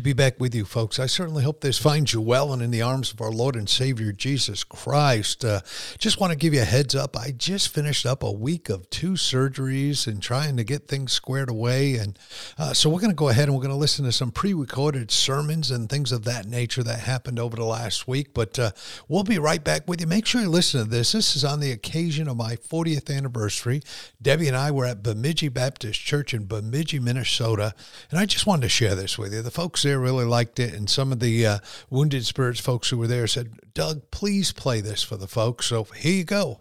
To 0.00 0.04
be 0.04 0.12
back 0.14 0.40
with 0.40 0.54
you, 0.54 0.64
folks. 0.64 0.98
I 0.98 1.04
certainly 1.04 1.44
hope 1.44 1.60
this 1.60 1.76
finds 1.76 2.14
you 2.14 2.22
well 2.22 2.54
and 2.54 2.62
in 2.62 2.70
the 2.70 2.80
arms 2.80 3.12
of 3.12 3.20
our 3.20 3.30
Lord 3.30 3.54
and 3.54 3.68
Savior 3.68 4.12
Jesus 4.12 4.64
Christ. 4.64 5.44
Uh, 5.44 5.60
just 5.98 6.18
want 6.18 6.30
to 6.30 6.38
give 6.38 6.54
you 6.54 6.62
a 6.62 6.64
heads 6.64 6.94
up. 6.94 7.18
I 7.18 7.32
just 7.32 7.68
finished 7.68 8.06
up 8.06 8.22
a 8.22 8.32
week 8.32 8.70
of 8.70 8.88
two 8.88 9.12
surgeries 9.12 10.06
and 10.06 10.22
trying 10.22 10.56
to 10.56 10.64
get 10.64 10.88
things 10.88 11.12
squared 11.12 11.50
away. 11.50 11.96
And 11.96 12.18
uh, 12.56 12.72
so 12.72 12.88
we're 12.88 13.00
going 13.00 13.10
to 13.10 13.14
go 13.14 13.28
ahead 13.28 13.48
and 13.48 13.54
we're 13.54 13.62
going 13.62 13.74
to 13.74 13.76
listen 13.76 14.06
to 14.06 14.12
some 14.12 14.30
pre 14.30 14.54
recorded 14.54 15.10
sermons 15.10 15.70
and 15.70 15.90
things 15.90 16.12
of 16.12 16.24
that 16.24 16.46
nature 16.46 16.82
that 16.82 17.00
happened 17.00 17.38
over 17.38 17.56
the 17.56 17.64
last 17.66 18.08
week. 18.08 18.32
But 18.32 18.58
uh, 18.58 18.70
we'll 19.06 19.22
be 19.22 19.38
right 19.38 19.62
back 19.62 19.86
with 19.86 20.00
you. 20.00 20.06
Make 20.06 20.24
sure 20.24 20.40
you 20.40 20.48
listen 20.48 20.82
to 20.82 20.88
this. 20.88 21.12
This 21.12 21.36
is 21.36 21.44
on 21.44 21.60
the 21.60 21.72
occasion 21.72 22.26
of 22.26 22.38
my 22.38 22.56
40th 22.56 23.14
anniversary. 23.14 23.82
Debbie 24.22 24.48
and 24.48 24.56
I 24.56 24.70
were 24.70 24.86
at 24.86 25.02
Bemidji 25.02 25.50
Baptist 25.50 26.00
Church 26.00 26.32
in 26.32 26.46
Bemidji, 26.46 27.00
Minnesota. 27.00 27.74
And 28.10 28.18
I 28.18 28.24
just 28.24 28.46
wanted 28.46 28.62
to 28.62 28.70
share 28.70 28.94
this 28.94 29.18
with 29.18 29.34
you. 29.34 29.42
The 29.42 29.50
folks 29.50 29.80
folks 29.80 29.89
there 29.90 29.98
really 29.98 30.24
liked 30.24 30.60
it, 30.60 30.72
and 30.72 30.88
some 30.88 31.10
of 31.10 31.18
the 31.18 31.44
uh, 31.44 31.58
Wounded 31.90 32.24
Spirits 32.24 32.60
folks 32.60 32.88
who 32.90 32.96
were 32.96 33.08
there 33.08 33.26
said, 33.26 33.74
"Doug, 33.74 34.08
please 34.12 34.52
play 34.52 34.80
this 34.80 35.02
for 35.02 35.16
the 35.16 35.26
folks." 35.26 35.66
So 35.66 35.82
here 35.82 36.14
you 36.14 36.24
go. 36.24 36.60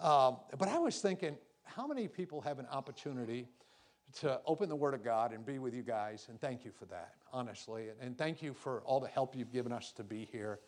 Um, 0.00 0.38
but 0.58 0.68
I 0.68 0.78
was 0.78 1.00
thinking, 1.00 1.36
how 1.64 1.86
many 1.86 2.08
people 2.08 2.40
have 2.40 2.58
an 2.58 2.66
opportunity 2.72 3.46
to 4.20 4.40
open 4.46 4.70
the 4.70 4.76
Word 4.76 4.94
of 4.94 5.04
God 5.04 5.34
and 5.34 5.44
be 5.44 5.58
with 5.58 5.74
you 5.74 5.82
guys? 5.82 6.26
And 6.30 6.40
thank 6.40 6.64
you 6.64 6.70
for 6.70 6.86
that, 6.86 7.12
honestly, 7.30 7.88
and 8.00 8.16
thank 8.16 8.42
you 8.42 8.54
for 8.54 8.80
all 8.86 9.00
the 9.00 9.08
help 9.08 9.36
you've 9.36 9.52
given 9.52 9.70
us 9.70 9.92
to 9.92 10.02
be 10.02 10.26
here. 10.32 10.60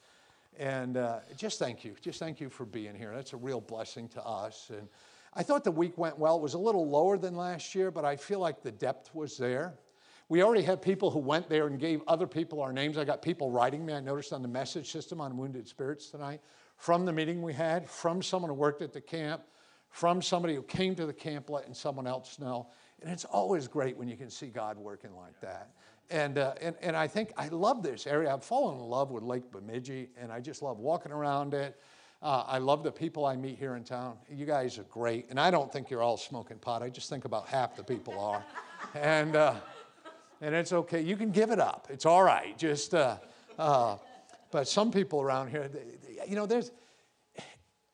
And 0.59 0.99
uh, 0.99 1.21
just 1.39 1.59
thank 1.59 1.85
you. 1.85 1.95
Just 2.03 2.19
thank 2.19 2.39
you 2.39 2.51
for 2.51 2.67
being 2.67 2.95
here. 2.95 3.13
That's 3.15 3.33
a 3.33 3.39
real 3.39 3.63
blessing 3.63 4.09
to 4.11 4.23
us. 4.23 4.71
And 4.71 4.89
I 5.33 5.43
thought 5.43 5.65
the 5.65 5.71
week 5.71 5.97
went 5.97 6.19
well. 6.19 6.37
It 6.37 6.43
was 6.43 6.55
a 6.55 6.59
little 6.59 6.87
lower 6.87 7.17
than 7.17 7.35
last 7.35 7.75
year, 7.75 7.91
but 7.91 8.05
I 8.05 8.17
feel 8.17 8.41
like 8.41 8.63
the 8.63 8.73
depth 8.73 9.15
was 9.15 9.39
there. 9.39 9.75
We 10.29 10.43
already 10.43 10.63
had 10.63 10.83
people 10.83 11.11
who 11.11 11.21
went 11.21 11.49
there 11.49 11.69
and 11.69 11.79
gave 11.79 12.03
other 12.09 12.27
people 12.27 12.61
our 12.61 12.73
names. 12.73 12.99
I 12.99 13.05
got 13.05 13.23
people 13.23 13.51
writing 13.51 13.87
me, 13.87 13.93
I 13.93 14.01
noticed 14.01 14.33
on 14.33 14.43
the 14.43 14.49
message 14.49 14.91
system 14.91 15.21
on 15.21 15.37
Wounded 15.37 15.69
Spirits 15.69 16.11
tonight, 16.11 16.41
from 16.77 17.05
the 17.05 17.13
meeting 17.13 17.43
we 17.43 17.53
had, 17.53 17.89
from 17.89 18.23
someone 18.23 18.51
who 18.51 18.55
worked 18.55 18.83
at 18.83 18.93
the 18.93 19.01
camp, 19.01 19.43
from 19.91 20.21
somebody 20.21 20.57
who 20.57 20.63
came 20.63 20.97
to 20.97 21.07
the 21.07 21.13
camp 21.13 21.49
letting 21.49 21.75
someone 21.75 22.09
else 22.09 22.41
know. 22.41 22.69
And 23.01 23.11
it's 23.11 23.25
always 23.25 23.69
great 23.69 23.97
when 23.97 24.09
you 24.09 24.17
can 24.17 24.29
see 24.29 24.49
God 24.49 24.77
working 24.77 25.15
like 25.15 25.41
that. 25.43 25.71
And, 26.11 26.39
uh, 26.39 26.55
and, 26.61 26.75
and 26.83 26.97
I 26.97 27.07
think 27.07 27.33
I 27.37 27.49
love 27.49 27.83
this 27.85 28.07
area. 28.07 28.33
I've 28.33 28.45
fallen 28.45 28.79
in 28.79 28.83
love 28.85 29.13
with 29.13 29.23
Lake 29.23 29.51
Bemidji, 29.53 30.09
and 30.21 30.33
I 30.33 30.41
just 30.41 30.61
love 30.61 30.79
walking 30.79 31.13
around 31.13 31.55
it. 31.55 31.81
Uh, 32.21 32.43
I 32.47 32.59
love 32.59 32.83
the 32.83 32.91
people 32.91 33.27
I 33.27 33.37
meet 33.37 33.59
here 33.59 33.77
in 33.77 33.85
town. 33.85 34.17
You 34.29 34.47
guys 34.47 34.77
are 34.79 34.85
great. 34.85 35.27
And 35.31 35.39
I 35.39 35.53
don't 35.53 35.73
think 35.73 35.89
you're 35.89 36.03
all 36.03 36.17
smoking 36.17 36.59
pot. 36.59 36.83
I 36.83 36.89
just 36.89 37.09
think 37.09 37.27
about 37.27 37.47
half 37.47 37.77
the 37.77 37.85
people 37.85 38.19
are. 38.19 38.45
and, 38.95 39.37
uh, 39.37 39.55
and 40.41 40.55
it's 40.55 40.73
okay. 40.73 41.01
You 41.01 41.17
can 41.17 41.31
give 41.31 41.51
it 41.51 41.61
up. 41.61 41.89
It's 41.91 42.07
all 42.07 42.23
right. 42.23 42.57
Just, 42.59 42.95
uh, 42.95 43.17
uh, 43.59 43.97
but 44.51 44.69
some 44.69 44.91
people 44.91 45.21
around 45.21 45.49
here, 45.49 45.69
they, 45.69 45.81
they, 46.03 46.29
you 46.29 46.37
know, 46.37 46.47
there's 46.47 46.71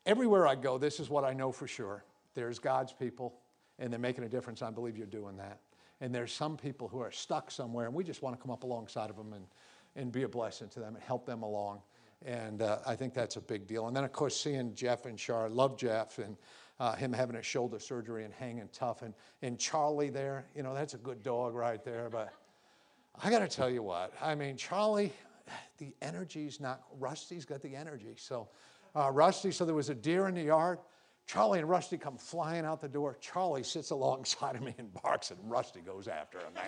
everywhere 0.06 0.46
I 0.46 0.54
go. 0.54 0.78
This 0.78 1.00
is 1.00 1.08
what 1.08 1.24
I 1.24 1.32
know 1.32 1.52
for 1.52 1.66
sure. 1.66 2.04
There's 2.34 2.58
God's 2.58 2.92
people, 2.92 3.34
and 3.78 3.92
they're 3.92 4.00
making 4.00 4.24
a 4.24 4.28
difference. 4.28 4.62
I 4.62 4.70
believe 4.70 4.96
you're 4.96 5.06
doing 5.06 5.36
that. 5.36 5.60
And 6.00 6.14
there's 6.14 6.32
some 6.32 6.56
people 6.56 6.88
who 6.88 6.98
are 7.00 7.12
stuck 7.12 7.50
somewhere, 7.50 7.86
and 7.86 7.94
we 7.94 8.02
just 8.02 8.22
want 8.22 8.36
to 8.36 8.42
come 8.42 8.50
up 8.50 8.64
alongside 8.64 9.10
of 9.10 9.16
them 9.16 9.32
and, 9.32 9.46
and 9.94 10.10
be 10.10 10.24
a 10.24 10.28
blessing 10.28 10.68
to 10.70 10.80
them 10.80 10.94
and 10.94 11.02
help 11.04 11.26
them 11.26 11.42
along. 11.42 11.80
And 12.24 12.62
uh, 12.62 12.78
I 12.86 12.96
think 12.96 13.14
that's 13.14 13.36
a 13.36 13.40
big 13.40 13.66
deal. 13.66 13.86
And 13.86 13.96
then, 13.96 14.04
of 14.04 14.12
course, 14.12 14.36
seeing 14.38 14.74
Jeff 14.74 15.06
and 15.06 15.18
Char, 15.18 15.48
love 15.48 15.76
Jeff, 15.76 16.18
and 16.18 16.36
uh, 16.80 16.94
him 16.94 17.12
having 17.12 17.36
a 17.36 17.42
shoulder 17.42 17.78
surgery 17.78 18.24
and 18.24 18.32
hanging 18.34 18.68
tough. 18.72 19.02
And, 19.02 19.14
and 19.42 19.58
Charlie 19.58 20.10
there, 20.10 20.46
you 20.54 20.62
know, 20.62 20.74
that's 20.74 20.94
a 20.94 20.98
good 20.98 21.22
dog 21.22 21.54
right 21.54 21.84
there. 21.84 22.08
But 22.10 22.32
I 23.20 23.30
got 23.30 23.40
to 23.40 23.48
tell 23.48 23.70
you 23.70 23.82
what, 23.82 24.12
I 24.20 24.34
mean, 24.34 24.56
Charlie, 24.56 25.12
the 25.78 25.94
energy's 26.00 26.60
not, 26.60 26.82
Rusty's 26.98 27.44
got 27.44 27.60
the 27.62 27.76
energy. 27.76 28.14
So, 28.16 28.48
uh, 28.94 29.10
Rusty, 29.10 29.50
so 29.50 29.64
there 29.64 29.74
was 29.74 29.90
a 29.90 29.94
deer 29.94 30.28
in 30.28 30.34
the 30.34 30.42
yard. 30.42 30.78
Charlie 31.26 31.60
and 31.60 31.68
Rusty 31.68 31.96
come 31.98 32.16
flying 32.16 32.64
out 32.64 32.80
the 32.80 32.88
door. 32.88 33.16
Charlie 33.20 33.62
sits 33.62 33.90
alongside 33.90 34.56
of 34.56 34.62
me 34.62 34.74
and 34.78 34.92
barks, 35.02 35.30
and 35.30 35.38
Rusty 35.48 35.80
goes 35.80 36.08
after 36.08 36.38
him, 36.38 36.54
man. 36.54 36.64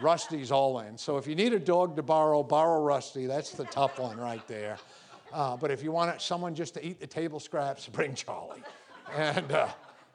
Rusty's 0.00 0.50
all 0.50 0.78
in. 0.80 0.96
So 0.96 1.16
if 1.18 1.26
you 1.26 1.34
need 1.34 1.52
a 1.52 1.58
dog 1.58 1.96
to 1.96 2.02
borrow, 2.02 2.42
borrow 2.42 2.80
Rusty. 2.80 3.26
That's 3.26 3.50
the 3.50 3.64
tough 3.64 3.98
one 3.98 4.18
right 4.18 4.46
there. 4.46 4.78
Uh, 5.32 5.56
but 5.56 5.70
if 5.70 5.82
you 5.82 5.92
want 5.92 6.20
someone 6.22 6.54
just 6.54 6.74
to 6.74 6.86
eat 6.86 7.00
the 7.00 7.06
table 7.06 7.40
scraps, 7.40 7.88
bring 7.92 8.14
Charlie. 8.14 8.62
And, 9.14 9.50
uh, 9.50 9.68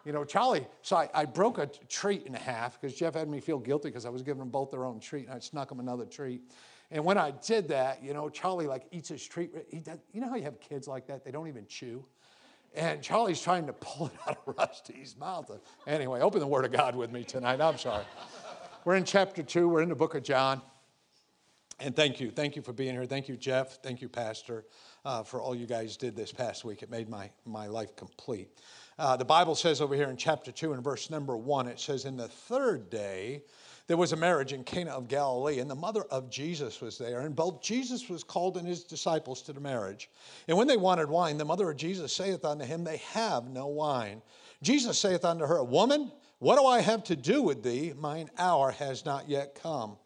you 0.06 0.14
know, 0.14 0.24
Charlie, 0.24 0.66
so 0.82 0.96
I, 0.96 1.10
I 1.14 1.26
broke 1.26 1.58
a 1.58 1.68
treat 1.90 2.26
in 2.26 2.34
half 2.34 2.80
because 2.80 2.96
Jeff 2.96 3.16
had 3.16 3.28
me 3.28 3.40
feel 3.40 3.60
guilty 3.60 3.90
because 3.90 4.06
I 4.06 4.10
was 4.10 4.22
giving 4.22 4.40
them 4.40 4.50
both 4.50 4.72
their 4.72 4.86
own 4.86 5.00
treat 5.00 5.26
and 5.26 5.36
I 5.36 5.40
snuck 5.40 5.70
them 5.70 5.80
another 5.80 6.06
treat. 6.06 6.42
And 6.92 7.04
when 7.04 7.18
I 7.18 7.32
did 7.32 7.68
that, 7.70 8.02
you 8.04 8.14
know, 8.14 8.30
Charlie 8.30 8.68
like 8.68 8.88
eats 8.92 9.10
his 9.10 9.26
treat. 9.26 9.52
He 9.70 9.80
does, 9.80 10.00
you 10.14 10.22
know 10.22 10.30
how 10.30 10.36
you 10.36 10.44
have 10.44 10.60
kids 10.62 10.88
like 10.88 11.08
that? 11.08 11.26
They 11.26 11.32
don't 11.32 11.48
even 11.48 11.68
chew. 11.68 12.06
And 12.76 13.02
Charlie's 13.02 13.42
trying 13.42 13.66
to 13.68 13.74
pull 13.74 14.08
it 14.08 14.14
out 14.28 14.38
of 14.46 14.56
Rusty's 14.58 15.16
mouth. 15.18 15.52
Anyway, 15.86 16.22
open 16.22 16.40
the 16.40 16.48
Word 16.48 16.66
of 16.66 16.72
God 16.72 16.96
with 16.96 17.12
me 17.12 17.24
tonight. 17.24 17.60
I'm 17.60 17.78
sorry. 17.78 18.06
We're 18.86 18.96
in 18.96 19.04
chapter 19.04 19.44
two, 19.44 19.68
we're 19.68 19.82
in 19.82 19.90
the 19.90 19.96
book 19.96 20.16
of 20.16 20.24
John. 20.24 20.62
And 21.80 21.96
thank 21.96 22.20
you. 22.20 22.32
Thank 22.32 22.56
you 22.56 22.62
for 22.62 22.74
being 22.74 22.94
here. 22.94 23.06
Thank 23.06 23.28
you, 23.28 23.38
Jeff. 23.38 23.84
Thank 23.84 24.02
you, 24.02 24.10
Pastor, 24.10 24.66
uh, 25.06 25.22
for 25.22 25.40
all 25.40 25.54
you 25.54 25.68
guys 25.68 25.96
did 25.96 26.16
this 26.16 26.32
past 26.32 26.66
week. 26.66 26.82
It 26.82 26.90
made 26.90 27.08
my, 27.08 27.30
my 27.46 27.68
life 27.68 27.96
complete. 27.96 28.50
Uh, 29.00 29.16
the 29.16 29.26
Bible 29.26 29.54
says 29.54 29.80
over 29.80 29.94
here 29.94 30.10
in 30.10 30.18
chapter 30.18 30.52
2 30.52 30.74
and 30.74 30.84
verse 30.84 31.10
number 31.10 31.38
1, 31.38 31.68
it 31.68 31.80
says, 31.80 32.06
In 32.06 32.18
the 32.18 32.28
third 32.28 32.90
day, 32.90 33.44
there 33.86 33.96
was 33.96 34.12
a 34.12 34.18
marriage 34.18 34.54
in 34.54 34.64
Cana 34.64 34.92
of 34.92 35.08
Galilee, 35.08 35.60
and 35.60 35.70
the 35.70 35.76
mother 35.76 36.04
of 36.10 36.30
Jesus 36.30 36.82
was 36.82 36.98
there. 36.98 37.22
And 37.22 37.36
both 37.36 37.62
Jesus 37.62 38.10
was 38.10 38.24
called 38.24 38.58
and 38.58 38.68
his 38.68 38.84
disciples 38.84 39.42
to 39.44 39.54
the 39.54 39.62
marriage. 39.62 40.10
And 40.48 40.58
when 40.58 40.68
they 40.68 40.78
wanted 40.78 41.10
wine, 41.10 41.38
the 41.38 41.46
mother 41.46 41.70
of 41.70 41.78
Jesus 41.78 42.12
saith 42.12 42.44
unto 42.44 42.66
him, 42.66 42.84
They 42.84 42.98
have 43.12 43.46
no 43.46 43.68
wine. 43.68 44.24
Jesus 44.64 44.98
saith 44.98 45.24
unto 45.24 45.46
her, 45.46 45.64
Woman, 45.64 46.12
what 46.40 46.58
do 46.58 46.66
I 46.66 46.82
have 46.82 47.04
to 47.06 47.16
do 47.16 47.44
with 47.44 47.64
thee? 47.64 47.94
Mine 47.96 48.30
hour 48.38 48.72
has 48.72 49.06
not 49.06 49.30
yet 49.30 49.60
come. 49.62 49.98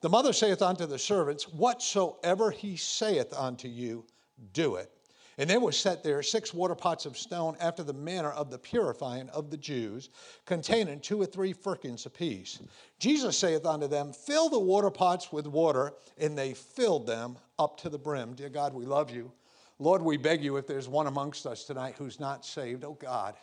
The 0.00 0.08
mother 0.08 0.32
saith 0.32 0.62
unto 0.62 0.86
the 0.86 0.98
servants, 0.98 1.48
Whatsoever 1.48 2.52
he 2.52 2.76
saith 2.76 3.32
unto 3.32 3.66
you, 3.66 4.06
do 4.52 4.76
it. 4.76 4.92
And 5.38 5.48
there 5.48 5.60
were 5.60 5.70
set 5.70 6.02
there 6.02 6.20
six 6.20 6.52
water 6.52 6.74
pots 6.74 7.06
of 7.06 7.16
stone 7.16 7.56
after 7.60 7.84
the 7.84 7.92
manner 7.92 8.32
of 8.32 8.50
the 8.50 8.58
purifying 8.58 9.28
of 9.30 9.50
the 9.50 9.56
Jews, 9.56 10.10
containing 10.44 10.98
two 10.98 11.22
or 11.22 11.26
three 11.26 11.52
firkins 11.52 12.06
apiece. 12.06 12.58
Jesus 12.98 13.38
saith 13.38 13.64
unto 13.64 13.86
them, 13.86 14.12
Fill 14.12 14.48
the 14.48 14.58
water 14.58 14.90
pots 14.90 15.32
with 15.32 15.46
water, 15.46 15.92
and 16.18 16.36
they 16.36 16.54
filled 16.54 17.06
them 17.06 17.38
up 17.56 17.78
to 17.80 17.88
the 17.88 17.98
brim. 17.98 18.34
Dear 18.34 18.48
God, 18.48 18.74
we 18.74 18.84
love 18.84 19.10
you. 19.10 19.30
Lord, 19.78 20.02
we 20.02 20.16
beg 20.16 20.42
you 20.42 20.56
if 20.56 20.66
there's 20.66 20.88
one 20.88 21.06
amongst 21.06 21.46
us 21.46 21.62
tonight 21.62 21.94
who's 21.96 22.18
not 22.18 22.44
saved, 22.44 22.84
oh 22.84 22.94
God, 23.00 23.36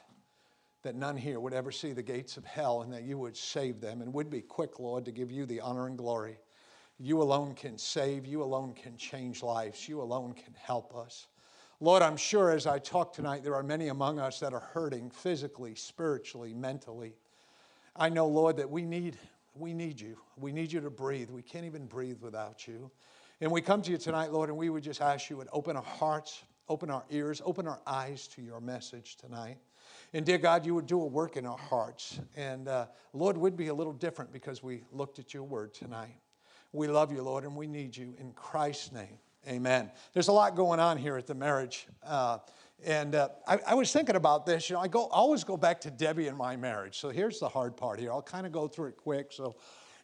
that 0.84 0.96
none 0.96 1.16
here 1.16 1.40
would 1.40 1.54
ever 1.54 1.72
see 1.72 1.94
the 1.94 2.04
gates 2.04 2.36
of 2.36 2.44
hell 2.44 2.82
and 2.82 2.92
that 2.92 3.04
you 3.04 3.18
would 3.18 3.38
save 3.38 3.80
them 3.80 4.02
and 4.02 4.14
would 4.14 4.30
be 4.30 4.42
quick, 4.42 4.80
Lord, 4.82 5.06
to 5.06 5.14
give 5.14 5.32
you 5.32 5.46
the 5.46 5.62
honor 5.62 5.88
and 5.88 5.98
glory. 5.98 6.38
You 7.00 7.22
alone 7.22 7.56
can 7.56 7.78
save, 7.78 8.26
you 8.26 8.44
alone 8.44 8.74
can 8.74 8.98
change 8.98 9.42
lives, 9.44 9.88
you 9.88 10.02
alone 10.02 10.34
can 10.34 10.54
help 10.56 10.94
us. 10.94 11.28
Lord, 11.82 12.02
I'm 12.02 12.16
sure 12.16 12.52
as 12.52 12.66
I 12.66 12.80
talk 12.80 13.12
tonight, 13.12 13.44
there 13.44 13.56
are 13.56 13.64
many 13.64 13.90
among 13.90 14.18
us 14.18 14.40
that 14.40 14.54
are 14.54 14.62
hurting 14.62 15.10
physically, 15.10 15.76
spiritually, 15.76 16.54
mentally. 16.54 17.16
I 17.98 18.08
know, 18.08 18.28
Lord, 18.28 18.58
that 18.58 18.70
we 18.70 18.86
need, 18.86 19.18
we 19.56 19.74
need 19.74 20.00
you. 20.00 20.18
We 20.38 20.54
need 20.54 20.72
you 20.72 20.80
to 20.80 20.90
breathe. 20.90 21.30
We 21.30 21.42
can't 21.42 21.66
even 21.66 21.86
breathe 21.86 22.22
without 22.22 22.66
you. 22.66 22.90
And 23.42 23.52
we 23.52 23.62
come 23.62 23.82
to 23.82 23.92
you 23.92 23.98
tonight, 23.98 24.32
Lord, 24.32 24.48
and 24.48 24.58
we 24.58 24.70
would 24.70 24.84
just 24.84 25.02
ask 25.02 25.30
you 25.30 25.44
to 25.44 25.50
open 25.52 25.76
our 25.76 25.84
hearts, 25.84 26.44
open 26.70 26.90
our 26.90 27.04
ears, 27.10 27.42
open 27.44 27.68
our 27.68 27.82
eyes 27.86 28.28
to 28.30 28.42
your 28.42 28.62
message 28.62 29.18
tonight. 29.18 29.58
And 30.14 30.26
dear 30.26 30.38
God, 30.38 30.66
you 30.66 30.74
would 30.76 30.88
do 30.88 31.02
a 31.02 31.06
work 31.06 31.36
in 31.36 31.46
our 31.46 31.58
hearts. 31.58 32.22
And 32.38 32.70
uh, 32.70 32.86
Lord, 33.12 33.36
would 33.36 33.58
be 33.58 33.68
a 33.68 33.74
little 33.74 33.92
different 33.92 34.32
because 34.32 34.64
we 34.64 34.84
looked 34.94 35.20
at 35.20 35.34
your 35.34 35.44
word 35.44 35.74
tonight. 35.74 36.16
We 36.72 36.88
love 36.88 37.12
you, 37.12 37.22
Lord, 37.22 37.44
and 37.44 37.54
we 37.54 37.68
need 37.68 37.98
you 37.98 38.14
in 38.18 38.32
Christ's 38.32 38.94
name. 38.94 39.18
Amen. 39.48 39.92
There's 40.14 40.28
a 40.28 40.32
lot 40.32 40.56
going 40.56 40.80
on 40.80 40.98
here 40.98 41.18
at 41.18 41.28
the 41.28 41.36
marriage. 41.36 41.88
Uh, 42.04 42.40
and 42.84 43.16
uh, 43.16 43.30
I, 43.48 43.60
I, 43.68 43.74
was 43.76 43.92
thinking 43.92 44.16
about 44.16 44.46
this. 44.46 44.70
You 44.70 44.76
know, 44.76 44.82
I 44.82 44.88
go 44.88 45.06
always 45.06 45.44
go 45.44 45.56
back 45.56 45.82
to 45.82 45.92
Debbie 45.92 46.28
and 46.28 46.38
my 46.38 46.56
marriage. 46.56 47.00
So 47.00 47.10
here's 47.10 47.40
the 47.40 47.50
hard 47.50 47.78
part 47.78 48.00
here. 48.00 48.12
I'll 48.12 48.22
kind 48.22 48.46
of 48.46 48.52
go 48.52 48.68
through 48.68 48.90
it 48.90 48.98
quick. 48.98 49.32
So 49.32 49.56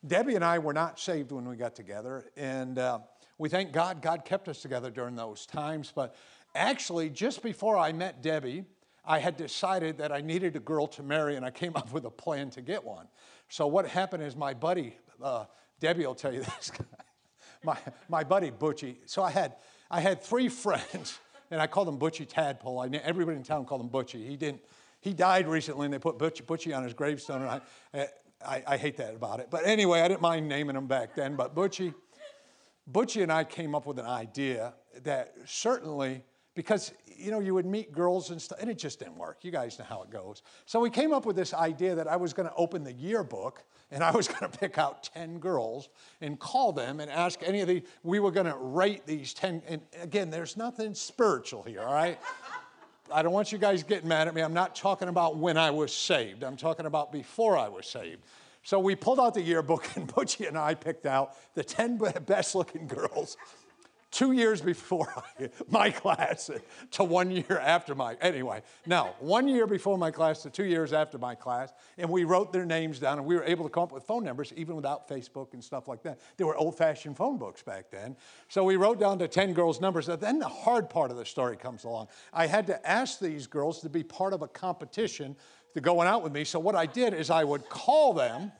Debbie 0.06 0.36
and 0.36 0.44
I 0.44 0.60
were 0.60 0.74
not 0.74 1.00
saved 1.00 1.32
when 1.32 1.48
we 1.48 1.56
got 1.56 1.76
together, 1.76 2.26
and 2.36 2.80
uh, 2.80 3.00
we 3.38 3.50
thank 3.50 3.72
God. 3.72 4.02
God 4.02 4.26
kept 4.26 4.48
us 4.48 4.62
together 4.62 4.90
during 4.90 5.16
those 5.16 5.46
times. 5.46 5.92
But 5.94 6.16
actually, 6.56 7.10
just 7.10 7.44
before 7.44 7.78
I 7.78 7.92
met 7.92 8.24
Debbie, 8.24 8.66
I 9.06 9.20
had 9.20 9.38
decided 9.38 9.98
that 10.00 10.12
I 10.12 10.22
needed 10.22 10.56
a 10.56 10.60
girl 10.60 10.88
to 10.88 11.04
marry, 11.04 11.36
and 11.36 11.46
I 11.46 11.52
came 11.52 11.76
up 11.76 11.92
with 11.92 12.06
a 12.06 12.12
plan 12.12 12.50
to 12.52 12.62
get 12.62 12.84
one. 12.84 13.08
So 13.50 13.68
what 13.68 13.88
happened 13.88 14.24
is 14.24 14.36
my 14.36 14.54
buddy, 14.54 14.96
uh, 15.22 15.46
Debbie 15.80 16.06
will 16.06 16.16
tell 16.16 16.34
you 16.34 16.42
this 16.58 16.72
guy, 16.72 16.86
my, 17.64 17.78
my 18.10 18.24
buddy 18.24 18.52
Butchie. 18.52 18.98
So 19.06 19.24
I 19.24 19.32
had, 19.32 19.56
I 19.90 20.02
had 20.02 20.22
three 20.22 20.50
friends, 20.64 21.20
and 21.50 21.62
I 21.62 21.68
called 21.68 21.88
him 21.88 21.98
Butchie 21.98 22.28
Tadpole. 22.28 22.80
I, 22.80 22.88
everybody 22.98 23.38
in 23.38 23.44
town 23.44 23.66
called 23.66 23.82
him 23.82 23.90
Butchie. 23.90 24.28
He 24.28 24.38
didn't, 24.38 24.62
he 25.00 25.14
died 25.14 25.48
recently, 25.48 25.86
and 25.86 25.94
they 25.94 26.00
put 26.00 26.18
Butchie, 26.18 26.44
Butchie 26.44 26.76
on 26.76 26.84
his 26.84 26.94
gravestone, 26.94 27.42
and 27.42 27.50
I, 27.50 27.62
eh, 27.94 28.06
I, 28.46 28.64
I 28.68 28.78
hate 28.78 28.98
that 28.98 29.16
about 29.16 29.40
it. 29.40 29.48
But 29.50 29.66
anyway, 29.66 30.02
I 30.02 30.08
didn't 30.08 30.22
mind 30.22 30.48
naming 30.48 30.76
him 30.76 30.88
back 30.88 31.16
then. 31.16 31.36
But 31.36 31.56
Butchie, 31.56 31.94
Butchie 32.92 33.24
and 33.24 33.32
I 33.32 33.44
came 33.44 33.76
up 33.76 33.86
with 33.86 34.00
an 34.00 34.06
idea 34.06 34.74
that 35.04 35.34
certainly 35.46 36.24
because 36.54 36.92
you 37.06 37.32
know 37.32 37.40
you 37.40 37.54
would 37.54 37.66
meet 37.66 37.92
girls 37.92 38.30
and 38.30 38.42
stuff 38.42 38.60
and 38.60 38.70
it 38.70 38.78
just 38.78 39.00
didn't 39.00 39.18
work. 39.18 39.40
You 39.42 39.52
guys 39.52 39.78
know 39.80 39.86
how 39.86 40.02
it 40.04 40.10
goes. 40.10 40.42
So 40.66 40.80
we 40.80 40.90
came 40.90 41.14
up 41.14 41.26
with 41.26 41.36
this 41.36 41.54
idea 41.54 41.96
that 41.96 42.08
i 42.08 42.16
was 42.16 42.34
going 42.34 42.48
to 42.48 42.56
open 42.56 42.84
the 42.84 42.94
yearbook 42.94 43.64
and 43.92 44.04
i 44.04 44.12
was 44.12 44.28
going 44.34 44.52
to 44.52 44.58
pick 44.58 44.78
out 44.78 45.04
10 45.14 45.40
girls 45.40 45.90
and 46.22 46.40
call 46.40 46.72
them 46.72 47.00
and 47.00 47.10
ask 47.10 47.40
any 47.44 47.62
of 47.62 47.68
the 47.68 47.84
we 48.04 48.20
were 48.20 48.32
going 48.32 48.48
to 48.48 48.58
rate 48.58 49.06
these 49.06 49.34
10 49.34 49.62
and 49.68 49.82
again 50.02 50.30
there's 50.30 50.58
nothing 50.58 50.94
spiritual 50.94 51.64
here 51.64 51.82
all 51.82 51.94
right? 51.94 52.20
I 53.14 53.24
don't 53.24 53.34
want 53.34 53.52
you 53.52 53.58
guys 53.58 53.84
getting 53.84 54.08
mad 54.08 54.30
at 54.30 54.34
me. 54.34 54.42
I'm 54.42 54.54
not 54.54 54.74
talking 54.74 55.10
about 55.10 55.36
when 55.36 55.58
i 55.58 55.70
was 55.70 55.94
saved. 55.94 56.44
I'm 56.44 56.58
talking 56.58 56.86
about 56.86 57.12
before 57.12 57.58
i 57.58 57.68
was 57.68 57.86
saved. 57.86 58.22
So 58.64 58.80
we 58.80 58.96
pulled 58.96 59.20
out 59.20 59.34
the 59.34 59.42
yearbook 59.42 59.90
and 59.96 60.08
butchie 60.08 60.48
and 60.48 60.58
i 60.58 60.74
picked 60.74 61.06
out 61.06 61.36
the 61.56 61.64
10 61.64 62.00
best 62.26 62.56
looking 62.56 62.88
girls 62.88 63.38
two 64.12 64.34
years 64.34 64.62
before 64.62 65.24
my 65.70 65.90
class 65.90 66.52
to 66.92 67.04
one 67.04 67.32
year 67.32 67.60
after 67.62 67.96
my 67.96 68.16
anyway 68.22 68.62
now 68.86 69.16
one 69.20 69.48
year 69.48 69.66
before 69.66 69.98
my 69.98 70.12
class 70.12 70.44
to 70.44 70.50
two 70.50 70.66
years 70.66 70.94
after 70.94 71.18
my 71.18 71.34
class 71.34 71.72
and 71.98 72.10
we 72.10 72.24
wrote 72.24 72.52
their 72.52 72.66
names 72.66 73.00
down 73.00 73.18
and 73.18 73.26
we 73.26 73.36
were 73.36 73.44
able 73.44 73.64
to 73.64 73.70
come 73.70 73.84
up 73.84 73.92
with 73.92 74.04
phone 74.04 74.24
numbers 74.24 74.54
even 74.56 74.76
without 74.76 75.08
facebook 75.08 75.54
and 75.54 75.64
stuff 75.64 75.88
like 75.88 76.04
that. 76.04 76.20
There 76.38 76.48
were 76.48 76.58
old-fashioned 76.58 77.16
phone 77.16 77.38
books 77.38 77.64
back 77.64 77.90
then. 77.90 78.16
So 78.50 78.64
we 78.64 78.76
wrote 78.76 79.00
down 79.00 79.20
to 79.20 79.28
10 79.28 79.54
girls 79.54 79.82
numbers 79.82 80.10
and 80.10 80.20
then 80.20 80.40
the 80.40 80.48
hard 80.48 80.90
part 80.90 81.12
of 81.12 81.18
the 81.18 81.26
story 81.26 81.56
comes 81.56 81.84
along. 81.84 82.08
I 82.34 82.48
had 82.48 82.68
to 82.68 82.90
ask 82.90 83.20
these 83.20 83.48
girls 83.48 83.82
to 83.82 83.90
be 83.90 84.04
part 84.04 84.34
of 84.34 84.42
a 84.42 84.48
competition 84.48 85.36
to 85.74 85.82
going 85.82 86.08
out 86.08 86.22
with 86.22 86.34
me 86.34 86.44
so 86.44 86.60
what 86.60 86.76
i 86.76 86.86
did 86.86 87.14
is 87.14 87.30
i 87.30 87.46
would 87.46 87.70
call 87.70 88.14
them 88.14 88.52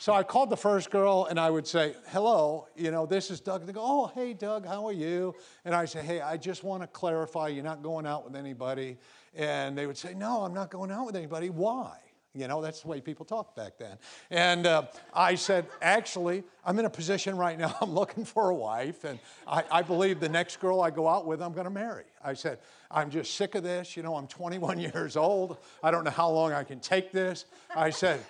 so 0.00 0.14
I 0.14 0.22
called 0.22 0.48
the 0.48 0.56
first 0.56 0.90
girl 0.90 1.26
and 1.28 1.38
I 1.38 1.50
would 1.50 1.66
say, 1.66 1.94
Hello, 2.08 2.68
you 2.74 2.90
know, 2.90 3.04
this 3.04 3.30
is 3.30 3.38
Doug. 3.38 3.66
They 3.66 3.74
go, 3.74 3.82
Oh, 3.84 4.10
hey, 4.14 4.32
Doug, 4.32 4.64
how 4.66 4.86
are 4.86 4.94
you? 4.94 5.34
And 5.66 5.74
I 5.74 5.84
say, 5.84 6.00
Hey, 6.00 6.22
I 6.22 6.38
just 6.38 6.64
want 6.64 6.82
to 6.82 6.86
clarify 6.86 7.48
you're 7.48 7.62
not 7.62 7.82
going 7.82 8.06
out 8.06 8.24
with 8.24 8.34
anybody. 8.34 8.96
And 9.34 9.76
they 9.76 9.86
would 9.86 9.98
say, 9.98 10.14
No, 10.14 10.40
I'm 10.40 10.54
not 10.54 10.70
going 10.70 10.90
out 10.90 11.04
with 11.04 11.16
anybody. 11.16 11.50
Why? 11.50 11.98
You 12.34 12.48
know, 12.48 12.62
that's 12.62 12.80
the 12.80 12.88
way 12.88 13.02
people 13.02 13.26
talked 13.26 13.54
back 13.56 13.76
then. 13.76 13.98
And 14.30 14.66
uh, 14.66 14.84
I 15.12 15.34
said, 15.34 15.66
Actually, 15.82 16.44
I'm 16.64 16.78
in 16.78 16.86
a 16.86 16.90
position 16.90 17.36
right 17.36 17.58
now, 17.58 17.76
I'm 17.82 17.92
looking 17.92 18.24
for 18.24 18.48
a 18.48 18.54
wife. 18.54 19.04
And 19.04 19.18
I, 19.46 19.64
I 19.70 19.82
believe 19.82 20.18
the 20.18 20.30
next 20.30 20.60
girl 20.60 20.80
I 20.80 20.88
go 20.88 21.08
out 21.08 21.26
with, 21.26 21.42
I'm 21.42 21.52
going 21.52 21.64
to 21.64 21.70
marry. 21.70 22.04
I 22.24 22.32
said, 22.32 22.58
I'm 22.90 23.10
just 23.10 23.34
sick 23.34 23.54
of 23.54 23.64
this. 23.64 23.98
You 23.98 24.02
know, 24.02 24.16
I'm 24.16 24.28
21 24.28 24.78
years 24.94 25.18
old. 25.18 25.58
I 25.82 25.90
don't 25.90 26.04
know 26.04 26.10
how 26.10 26.30
long 26.30 26.54
I 26.54 26.64
can 26.64 26.80
take 26.80 27.12
this. 27.12 27.44
I 27.76 27.90
said, 27.90 28.20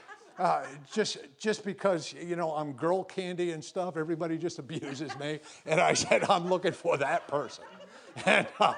uh, 0.41 0.65
just 0.91 1.19
just 1.39 1.65
because 1.65 2.15
you 2.15 2.35
know 2.35 2.53
I'm 2.53 2.73
girl 2.73 3.05
candy 3.05 3.51
and 3.51 3.63
stuff, 3.63 3.97
everybody 3.99 4.39
just 4.39 4.59
abuses 4.59 5.17
me, 5.19 5.41
and 5.67 5.81
I 5.81 5.93
said 5.93 6.25
I'm 6.31 6.49
looking 6.49 6.73
for 6.73 6.97
that 6.97 7.29
person, 7.29 7.65
and 8.27 8.47
uh, 8.59 8.75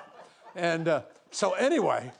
and 0.56 0.88
uh, 0.88 1.02
so 1.30 1.52
anyway, 1.52 2.10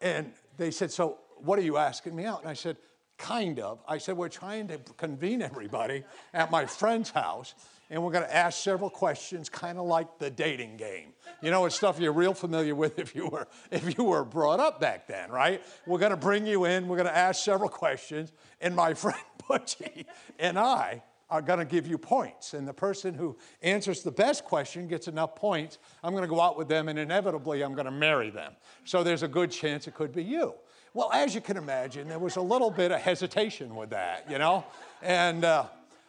and 0.00 0.32
they 0.56 0.70
said, 0.70 0.90
so 0.90 1.18
what 1.36 1.58
are 1.58 1.62
you 1.62 1.76
asking 1.76 2.16
me 2.16 2.24
out? 2.24 2.40
And 2.40 2.48
I 2.48 2.54
said, 2.54 2.78
kind 3.18 3.60
of. 3.60 3.80
I 3.86 3.98
said 3.98 4.16
we're 4.16 4.28
trying 4.28 4.68
to 4.68 4.78
convene 4.96 5.42
everybody 5.42 6.04
at 6.32 6.50
my 6.50 6.64
friend's 6.64 7.10
house, 7.10 7.54
and 7.90 8.02
we're 8.02 8.12
going 8.12 8.24
to 8.24 8.34
ask 8.34 8.62
several 8.62 8.90
questions, 8.90 9.48
kind 9.48 9.78
of 9.78 9.86
like 9.86 10.18
the 10.18 10.30
dating 10.30 10.76
game. 10.76 11.12
You 11.40 11.50
know, 11.50 11.64
it's 11.64 11.76
stuff 11.76 11.98
you're 11.98 12.12
real 12.12 12.34
familiar 12.34 12.74
with 12.74 12.98
if 12.98 13.14
you 13.14 13.28
were 13.28 13.48
if 13.70 13.96
you 13.96 14.04
were 14.04 14.24
brought 14.24 14.60
up 14.60 14.80
back 14.80 15.06
then, 15.06 15.30
right? 15.30 15.62
We're 15.86 15.98
going 15.98 16.10
to 16.10 16.16
bring 16.16 16.46
you 16.46 16.64
in. 16.64 16.88
We're 16.88 16.96
going 16.96 17.08
to 17.08 17.16
ask 17.16 17.44
several 17.44 17.70
questions, 17.70 18.32
and 18.60 18.74
my 18.74 18.94
friend 18.94 19.18
Butchie 19.48 20.04
and 20.38 20.58
I 20.58 21.02
are 21.30 21.42
going 21.42 21.58
to 21.58 21.64
give 21.64 21.86
you 21.86 21.98
points. 21.98 22.54
And 22.54 22.66
the 22.66 22.72
person 22.72 23.14
who 23.14 23.36
answers 23.62 24.02
the 24.02 24.10
best 24.10 24.44
question 24.44 24.88
gets 24.88 25.08
enough 25.08 25.34
points. 25.34 25.78
I'm 26.02 26.12
going 26.12 26.22
to 26.22 26.28
go 26.28 26.40
out 26.40 26.56
with 26.56 26.68
them, 26.68 26.88
and 26.88 26.98
inevitably, 26.98 27.62
I'm 27.62 27.74
going 27.74 27.84
to 27.84 27.90
marry 27.90 28.30
them. 28.30 28.54
So 28.84 29.02
there's 29.02 29.22
a 29.22 29.28
good 29.28 29.50
chance 29.50 29.86
it 29.86 29.94
could 29.94 30.12
be 30.12 30.24
you. 30.24 30.54
Well, 30.94 31.10
as 31.12 31.34
you 31.34 31.42
can 31.42 31.58
imagine, 31.58 32.08
there 32.08 32.18
was 32.18 32.36
a 32.36 32.40
little 32.40 32.70
bit 32.70 32.92
of 32.92 33.00
hesitation 33.00 33.76
with 33.76 33.90
that, 33.90 34.28
you 34.30 34.38
know? 34.38 34.64
And 35.02 35.44
uh, 35.44 35.66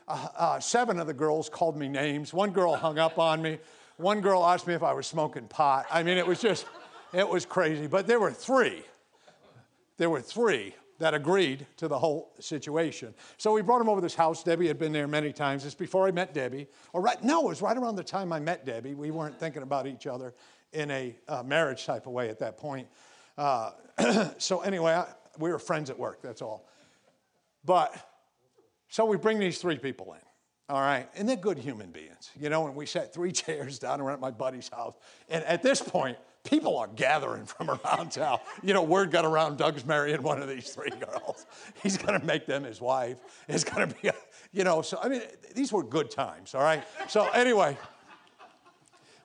uh, 0.09 0.27
uh, 0.35 0.59
seven 0.59 0.99
of 0.99 1.07
the 1.07 1.13
girls 1.13 1.49
called 1.49 1.77
me 1.77 1.87
names. 1.87 2.33
One 2.33 2.51
girl 2.51 2.75
hung 2.75 2.97
up 2.97 3.19
on 3.19 3.41
me. 3.41 3.59
One 3.97 4.21
girl 4.21 4.45
asked 4.45 4.65
me 4.67 4.73
if 4.73 4.83
I 4.83 4.93
was 4.93 5.07
smoking 5.07 5.47
pot. 5.47 5.85
I 5.91 6.03
mean, 6.03 6.17
it 6.17 6.25
was 6.25 6.41
just, 6.41 6.65
it 7.13 7.27
was 7.27 7.45
crazy. 7.45 7.87
But 7.87 8.07
there 8.07 8.19
were 8.19 8.31
three. 8.31 8.83
There 9.97 10.09
were 10.09 10.21
three 10.21 10.73
that 10.99 11.13
agreed 11.13 11.65
to 11.77 11.87
the 11.87 11.97
whole 11.97 12.33
situation. 12.39 13.13
So 13.37 13.53
we 13.53 13.61
brought 13.61 13.81
him 13.81 13.89
over 13.89 14.01
this 14.01 14.15
house. 14.15 14.43
Debbie 14.43 14.67
had 14.67 14.79
been 14.79 14.91
there 14.91 15.07
many 15.07 15.31
times. 15.31 15.65
It's 15.65 15.75
before 15.75 16.07
I 16.07 16.11
met 16.11 16.33
Debbie. 16.33 16.67
Or 16.91 17.01
right, 17.01 17.21
no, 17.23 17.41
it 17.41 17.49
was 17.49 17.61
right 17.61 17.77
around 17.77 17.95
the 17.95 18.03
time 18.03 18.33
I 18.33 18.39
met 18.39 18.65
Debbie. 18.65 18.93
We 18.93 19.11
weren't 19.11 19.39
thinking 19.39 19.61
about 19.61 19.87
each 19.87 20.07
other 20.07 20.33
in 20.73 20.91
a 20.91 21.15
uh, 21.27 21.43
marriage 21.43 21.85
type 21.85 22.05
of 22.05 22.13
way 22.13 22.29
at 22.29 22.39
that 22.39 22.57
point. 22.57 22.87
Uh, 23.37 23.71
so 24.37 24.61
anyway, 24.61 24.93
I, 24.93 25.07
we 25.37 25.51
were 25.51 25.59
friends 25.59 25.89
at 25.89 25.97
work. 25.97 26.21
That's 26.21 26.41
all. 26.41 26.67
But 27.63 28.08
so 28.89 29.05
we 29.05 29.17
bring 29.17 29.39
these 29.39 29.59
three 29.59 29.77
people 29.77 30.13
in. 30.13 30.19
All 30.69 30.81
right, 30.81 31.09
and 31.15 31.27
they're 31.27 31.35
good 31.35 31.57
human 31.57 31.89
beings, 31.89 32.29
you 32.39 32.49
know. 32.49 32.67
And 32.67 32.75
we 32.75 32.85
sat 32.85 33.11
three 33.11 33.31
chairs 33.43 33.79
down 33.79 34.01
around 34.01 34.19
my 34.19 34.29
buddy's 34.31 34.69
house, 34.69 34.95
and 35.27 35.43
at 35.45 35.63
this 35.63 35.81
point, 35.81 36.17
people 36.43 36.77
are 36.77 36.87
gathering 36.87 37.45
from 37.45 37.71
around 37.71 38.11
town. 38.11 38.39
You 38.61 38.73
know, 38.73 38.83
word 38.83 39.09
got 39.09 39.25
around 39.25 39.57
Doug's 39.57 39.85
marrying 39.85 40.21
one 40.21 40.41
of 40.41 40.47
these 40.47 40.69
three 40.69 40.91
girls. 40.91 41.47
He's 41.83 41.97
going 41.97 42.19
to 42.19 42.25
make 42.25 42.45
them 42.45 42.63
his 42.63 42.79
wife. 42.79 43.17
It's 43.47 43.63
going 43.63 43.89
to 43.89 43.95
be, 43.95 44.09
a, 44.09 44.13
you 44.51 44.63
know. 44.63 44.83
So 44.83 44.99
I 45.01 45.09
mean, 45.09 45.21
these 45.55 45.73
were 45.73 45.83
good 45.83 46.11
times. 46.11 46.53
All 46.53 46.61
right. 46.61 46.83
So 47.07 47.27
anyway, 47.29 47.75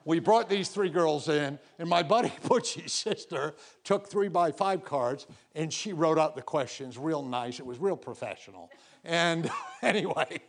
we 0.05 0.19
brought 0.19 0.49
these 0.49 0.69
three 0.69 0.89
girls 0.89 1.27
in, 1.27 1.57
and 1.79 1.89
my 1.89 2.03
buddy 2.03 2.31
Butchie's 2.47 2.93
sister 2.93 3.55
took 3.83 4.07
three 4.07 4.27
by 4.27 4.51
five 4.51 4.85
cards, 4.85 5.25
and 5.55 5.73
she 5.73 5.93
wrote 5.93 6.19
out 6.19 6.35
the 6.35 6.43
questions 6.43 6.97
real 6.97 7.23
nice. 7.23 7.59
It 7.59 7.65
was 7.65 7.79
real 7.79 7.97
professional. 7.97 8.69
And 9.03 9.49
anyway, 9.81 10.39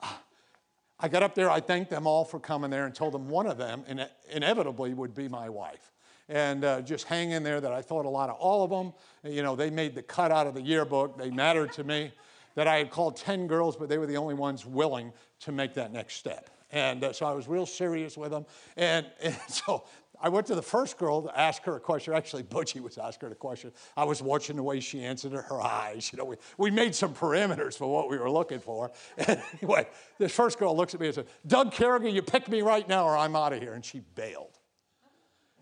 I 1.00 1.08
got 1.08 1.24
up 1.24 1.34
there, 1.34 1.50
I 1.50 1.60
thanked 1.60 1.90
them 1.90 2.06
all 2.06 2.24
for 2.24 2.38
coming 2.38 2.70
there 2.70 2.86
and 2.86 2.94
told 2.94 3.12
them 3.12 3.28
one 3.28 3.46
of 3.46 3.58
them 3.58 3.84
ine- 3.88 4.08
inevitably 4.30 4.94
would 4.94 5.14
be 5.14 5.28
my 5.28 5.48
wife. 5.48 5.92
And 6.28 6.64
uh, 6.64 6.80
just 6.80 7.06
hang 7.06 7.32
in 7.32 7.42
there 7.42 7.60
that 7.60 7.72
I 7.72 7.82
thought 7.82 8.04
a 8.04 8.08
lot 8.08 8.30
of 8.30 8.36
all 8.36 8.64
of 8.64 8.70
them. 8.70 8.92
You 9.32 9.42
know, 9.42 9.54
they 9.54 9.70
made 9.70 9.94
the 9.94 10.02
cut 10.02 10.32
out 10.32 10.46
of 10.46 10.54
the 10.54 10.62
yearbook, 10.62 11.18
they 11.18 11.30
mattered 11.30 11.72
to 11.74 11.84
me. 11.84 12.12
That 12.54 12.66
I 12.66 12.78
had 12.78 12.90
called 12.90 13.18
10 13.18 13.48
girls, 13.48 13.76
but 13.76 13.90
they 13.90 13.98
were 13.98 14.06
the 14.06 14.16
only 14.16 14.32
ones 14.32 14.64
willing 14.64 15.12
to 15.40 15.52
make 15.52 15.74
that 15.74 15.92
next 15.92 16.14
step. 16.14 16.55
And 16.76 17.02
uh, 17.04 17.12
so 17.14 17.24
I 17.24 17.32
was 17.32 17.48
real 17.48 17.64
serious 17.64 18.18
with 18.18 18.32
them. 18.32 18.44
And, 18.76 19.06
and 19.22 19.34
so 19.48 19.84
I 20.20 20.28
went 20.28 20.46
to 20.48 20.54
the 20.54 20.62
first 20.62 20.98
girl 20.98 21.22
to 21.22 21.38
ask 21.38 21.62
her 21.62 21.76
a 21.76 21.80
question. 21.80 22.12
Actually, 22.12 22.42
Butchie 22.42 22.82
was 22.82 22.98
asking 22.98 23.28
her 23.28 23.32
a 23.32 23.36
question. 23.36 23.72
I 23.96 24.04
was 24.04 24.20
watching 24.20 24.56
the 24.56 24.62
way 24.62 24.80
she 24.80 25.02
answered 25.02 25.32
her 25.32 25.62
eyes. 25.62 26.10
You 26.12 26.18
know, 26.18 26.26
we, 26.26 26.36
we 26.58 26.70
made 26.70 26.94
some 26.94 27.14
parameters 27.14 27.78
for 27.78 27.90
what 27.90 28.10
we 28.10 28.18
were 28.18 28.30
looking 28.30 28.60
for. 28.60 28.90
And 29.26 29.40
anyway, 29.62 29.88
this 30.18 30.32
first 30.32 30.58
girl 30.58 30.76
looks 30.76 30.92
at 30.92 31.00
me 31.00 31.06
and 31.06 31.14
says, 31.14 31.24
Doug 31.46 31.72
Carriger, 31.72 32.08
you 32.08 32.20
pick 32.20 32.46
me 32.46 32.60
right 32.60 32.86
now 32.86 33.06
or 33.06 33.16
I'm 33.16 33.34
out 33.34 33.54
of 33.54 33.60
here. 33.60 33.72
And 33.72 33.82
she 33.82 34.00
bailed. 34.14 34.58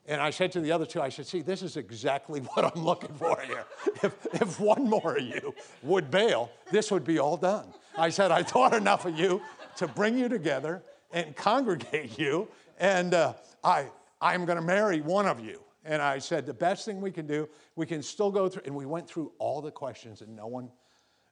And 0.06 0.20
I 0.20 0.30
said 0.30 0.50
to 0.52 0.60
the 0.60 0.72
other 0.72 0.84
two, 0.84 1.00
I 1.00 1.10
said, 1.10 1.28
see, 1.28 1.42
this 1.42 1.62
is 1.62 1.76
exactly 1.76 2.40
what 2.54 2.64
I'm 2.64 2.84
looking 2.84 3.14
for 3.14 3.40
here. 3.40 3.64
If, 4.02 4.26
if 4.34 4.58
one 4.58 4.90
more 4.90 5.16
of 5.16 5.22
you 5.22 5.54
would 5.84 6.10
bail, 6.10 6.50
this 6.72 6.90
would 6.90 7.04
be 7.04 7.20
all 7.20 7.36
done. 7.36 7.72
I 7.96 8.08
said, 8.08 8.32
I 8.32 8.42
thought 8.42 8.74
enough 8.74 9.04
of 9.04 9.16
you 9.16 9.40
to 9.76 9.86
bring 9.86 10.18
you 10.18 10.28
together 10.28 10.82
and 11.14 11.34
congregate 11.34 12.18
you. 12.18 12.48
And 12.78 13.14
uh, 13.14 13.32
I, 13.62 13.86
I'm 14.20 14.44
going 14.44 14.56
to 14.56 14.64
marry 14.64 15.00
one 15.00 15.26
of 15.26 15.40
you. 15.40 15.60
And 15.86 16.02
I 16.02 16.18
said, 16.18 16.44
the 16.44 16.54
best 16.54 16.84
thing 16.84 17.00
we 17.00 17.10
can 17.10 17.26
do, 17.26 17.48
we 17.76 17.86
can 17.86 18.02
still 18.02 18.30
go 18.30 18.48
through. 18.48 18.62
And 18.66 18.74
we 18.74 18.84
went 18.84 19.08
through 19.08 19.32
all 19.38 19.62
the 19.62 19.70
questions, 19.70 20.22
and 20.22 20.34
no 20.34 20.46
one, 20.46 20.70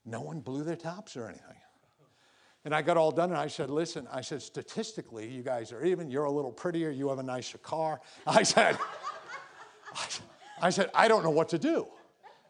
no 0.04 0.20
one 0.20 0.40
blew 0.40 0.62
their 0.62 0.76
tops 0.76 1.16
or 1.16 1.26
anything. 1.26 1.56
And 2.64 2.74
I 2.74 2.82
got 2.82 2.96
all 2.96 3.10
done, 3.10 3.30
and 3.30 3.38
I 3.38 3.48
said, 3.48 3.70
listen, 3.70 4.06
I 4.12 4.20
said, 4.20 4.40
statistically, 4.40 5.28
you 5.28 5.42
guys 5.42 5.72
are 5.72 5.84
even. 5.84 6.10
You're 6.10 6.24
a 6.24 6.30
little 6.30 6.52
prettier. 6.52 6.90
You 6.90 7.08
have 7.08 7.18
a 7.18 7.22
nicer 7.22 7.58
car. 7.58 8.00
I 8.26 8.42
said, 8.44 8.78
I 10.60 10.70
said, 10.70 10.90
I 10.94 11.08
don't 11.08 11.24
know 11.24 11.30
what 11.30 11.48
to 11.48 11.58
do. 11.58 11.88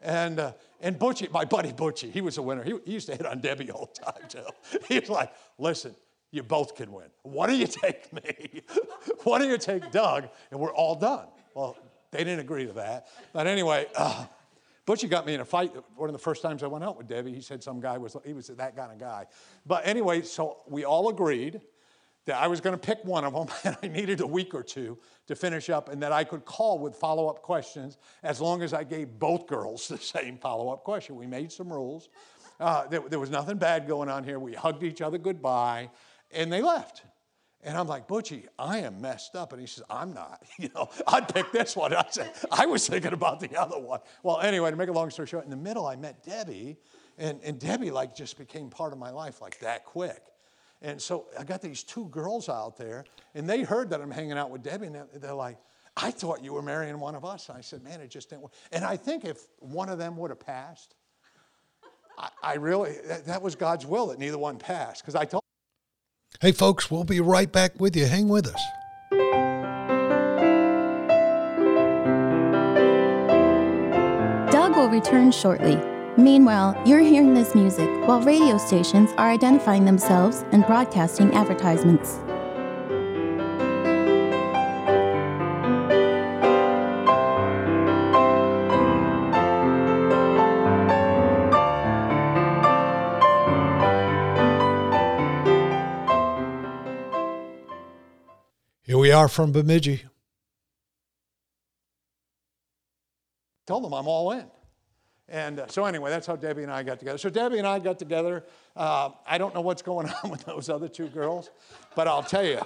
And, 0.03 0.41
uh, 0.41 0.53
and 0.81 0.99
Butchie, 0.99 1.31
my 1.31 1.45
buddy 1.45 1.73
Butchie, 1.73 2.11
he 2.11 2.21
was 2.21 2.37
a 2.37 2.43
winner. 2.43 2.65
He, 2.65 2.75
he 2.85 2.93
used 2.93 3.07
to 3.07 3.15
hit 3.15 3.25
on 3.25 3.41
Debbie 3.41 3.71
all 3.71 3.91
the 3.95 4.13
time, 4.13 4.29
too. 4.29 4.79
He 4.89 4.99
was 4.99 5.09
like, 5.09 5.33
listen, 5.57 5.95
You 6.33 6.43
both 6.43 6.75
can 6.75 6.91
win. 6.91 7.07
Why 7.23 7.47
don't 7.47 7.59
you 7.59 7.67
take 7.83 8.13
me? 8.13 8.63
Why 9.23 9.39
don't 9.39 9.51
you 9.51 9.59
take 9.59 9.93
Doug? 9.93 10.29
And 10.51 10.59
we're 10.59 10.75
all 10.75 10.97
done. 10.97 11.27
Well, 11.55 11.77
they 12.11 12.19
didn't 12.19 12.41
agree 12.41 12.67
to 12.67 12.73
that. 12.73 13.07
But 13.33 13.47
anyway, 13.47 13.87
uh, 13.95 14.27
Butchie 14.87 15.09
got 15.09 15.27
me 15.27 15.35
in 15.35 15.41
a 15.41 15.45
fight 15.45 15.73
one 15.95 16.09
of 16.09 16.13
the 16.13 16.19
first 16.19 16.43
times 16.43 16.63
I 16.63 16.67
went 16.67 16.85
out 16.85 16.97
with 16.97 17.07
Debbie. 17.07 17.35
He 17.35 17.43
said 17.43 17.63
some 17.63 17.81
guy 17.81 17.99
was, 17.99 18.17
he 18.25 18.33
was 18.33 18.49
that 18.49 18.77
kind 18.77 18.91
of 18.91 18.99
guy. 18.99 19.27
But 19.65 19.87
anyway, 19.87 20.23
so 20.23 20.59
we 20.67 20.85
all 20.85 21.09
agreed 21.09 21.61
that 22.25 22.41
I 22.41 22.47
was 22.47 22.61
going 22.61 22.75
to 22.75 22.81
pick 22.81 23.05
one 23.05 23.25
of 23.25 23.35
them 23.35 23.47
and 23.65 23.77
I 23.83 23.89
needed 23.89 24.21
a 24.21 24.27
week 24.27 24.55
or 24.55 24.63
two 24.63 24.99
to 25.27 25.37
finish 25.37 25.71
up 25.71 25.89
and 25.89 26.03
that 26.03 26.13
I 26.13 26.25
could 26.25 26.45
call 26.45 26.79
with 26.79 26.97
follow 26.97 27.29
up 27.29 27.43
questions 27.43 27.99
as 28.23 28.41
long 28.41 28.63
as 28.63 28.73
I 28.73 28.85
gave 28.85 29.19
both 29.19 29.47
girls 29.47 29.87
the 29.89 29.99
same 29.99 30.39
follow 30.39 30.71
up 30.71 30.83
question. 30.83 31.15
We 31.17 31.27
made 31.27 31.53
some 31.53 31.71
rules. 31.71 32.09
Uh, 32.59 32.87
there, 32.87 33.01
there 33.01 33.19
was 33.19 33.31
nothing 33.31 33.59
bad 33.59 33.87
going 33.87 34.09
on 34.09 34.25
here. 34.25 34.39
We 34.39 34.55
hugged 34.55 34.83
each 34.83 35.03
other 35.03 35.19
goodbye 35.19 35.91
and 36.33 36.53
they 36.53 36.63
left. 36.63 37.03
And 37.65 37.79
I'm 37.79 37.87
like, 37.87 38.09
Butchie, 38.09 38.47
I 38.59 38.79
am 38.79 39.01
messed 39.01 39.37
up. 39.37 39.53
And 39.53 39.61
he 39.61 39.67
says, 39.67 39.85
I'm 39.89 40.13
not. 40.13 40.43
You 40.59 40.69
know, 40.75 40.91
I'd 41.07 41.33
pick 41.33 41.51
this 41.53 41.77
one. 41.77 41.95
I 41.95 42.05
said, 42.11 42.33
I 42.51 42.67
was 42.67 42.87
thinking 42.87 43.13
about 43.13 43.41
the 43.41 43.57
other 43.61 43.79
one. 43.79 44.01
Well, 44.23 44.41
anyway, 44.41 44.71
to 44.71 44.77
make 44.77 44.89
a 44.89 44.93
long 44.93 45.11
story 45.11 45.29
short, 45.29 45.45
in 45.45 45.51
the 45.51 45.57
middle, 45.57 45.87
I 45.87 45.97
met 45.97 46.25
Debbie, 46.25 46.77
and, 47.19 47.41
and 47.43 47.59
Debbie 47.59 47.91
like 47.91 48.15
just 48.15 48.37
became 48.39 48.71
part 48.71 48.93
of 48.93 48.99
my 48.99 49.11
life 49.11 49.41
like 49.41 49.59
that 49.61 49.85
quick. 49.85 50.23
And 50.83 51.01
so 51.01 51.27
I 51.39 51.45
got 51.45 51.63
these 51.63 51.85
two 51.85 52.07
girls 52.07 52.49
out 52.49 52.77
there, 52.77 53.05
and 53.35 53.49
they 53.49 53.63
heard 53.63 53.91
that 53.91 54.01
I'm 54.01 54.11
hanging 54.11 54.33
out 54.33 54.51
with 54.51 54.63
Debbie, 54.63 54.89
and 54.89 54.97
they're 55.15 55.33
like, 55.33 55.59
I 55.97 56.11
thought 56.11 56.43
you 56.43 56.55
were 56.55 56.63
marrying 56.63 56.99
one 56.99 57.15
of 57.15 57.25
us. 57.25 57.49
And 57.49 57.57
I 57.57 57.61
said, 57.61 57.83
man, 57.85 58.01
it 58.01 58.11
just 58.11 58.31
didn't 58.31 58.43
work. 58.43 58.53
And 58.73 58.85
I 58.85 58.97
think 58.97 59.25
if 59.25 59.47
one 59.59 59.89
of 59.89 59.99
them 59.99 60.17
would 60.17 60.31
have 60.31 60.41
passed, 60.41 60.95
I, 62.19 62.29
I 62.43 62.55
really, 62.55 62.97
that, 63.07 63.27
that 63.27 63.43
was 63.43 63.55
God's 63.55 63.87
will 63.87 64.09
that 64.09 64.19
neither 64.19 64.39
one 64.39 64.59
passed. 64.59 65.03
Because 65.03 65.15
I 65.15 65.25
told 65.25 65.42
Hey, 66.43 66.51
folks, 66.51 66.91
we'll 66.91 67.05
be 67.05 67.21
right 67.21 67.53
back 67.53 67.79
with 67.79 67.95
you. 67.95 68.05
Hang 68.07 68.29
with 68.29 68.49
us. 68.49 68.61
Doug 74.51 74.75
will 74.75 74.89
return 74.89 75.31
shortly. 75.31 75.77
Meanwhile, 76.17 76.77
you're 76.85 76.99
hearing 76.99 77.33
this 77.33 77.55
music 77.55 77.89
while 78.09 78.21
radio 78.23 78.59
stations 78.59 79.11
are 79.19 79.31
identifying 79.31 79.85
themselves 79.85 80.45
and 80.51 80.67
broadcasting 80.67 81.33
advertisements. 81.33 82.19
We 99.13 99.17
are 99.17 99.29
from 99.29 99.53
Bemidji. 99.53 100.05
Told 103.67 103.85
them 103.85 103.93
I'm 103.93 104.09
all 104.09 104.33
in. 104.33 104.47
And 105.29 105.61
uh, 105.61 105.67
so, 105.67 105.85
anyway, 105.85 106.09
that's 106.09 106.27
how 106.27 106.35
Debbie 106.35 106.63
and 106.63 106.73
I 106.73 106.83
got 106.83 106.99
together. 106.99 107.19
So, 107.19 107.29
Debbie 107.29 107.59
and 107.59 107.67
I 107.67 107.79
got 107.79 107.99
together. 107.99 108.43
Uh, 108.75 109.11
I 109.27 109.37
don't 109.37 109.55
know 109.55 109.61
what's 109.61 109.83
going 109.83 110.09
on 110.09 110.31
with 110.31 110.47
those 110.47 110.71
other 110.71 110.89
two 110.89 111.09
girls, 111.09 111.51
but 111.95 112.09
I'll 112.09 112.23
tell 112.23 112.43
you, 112.43 112.63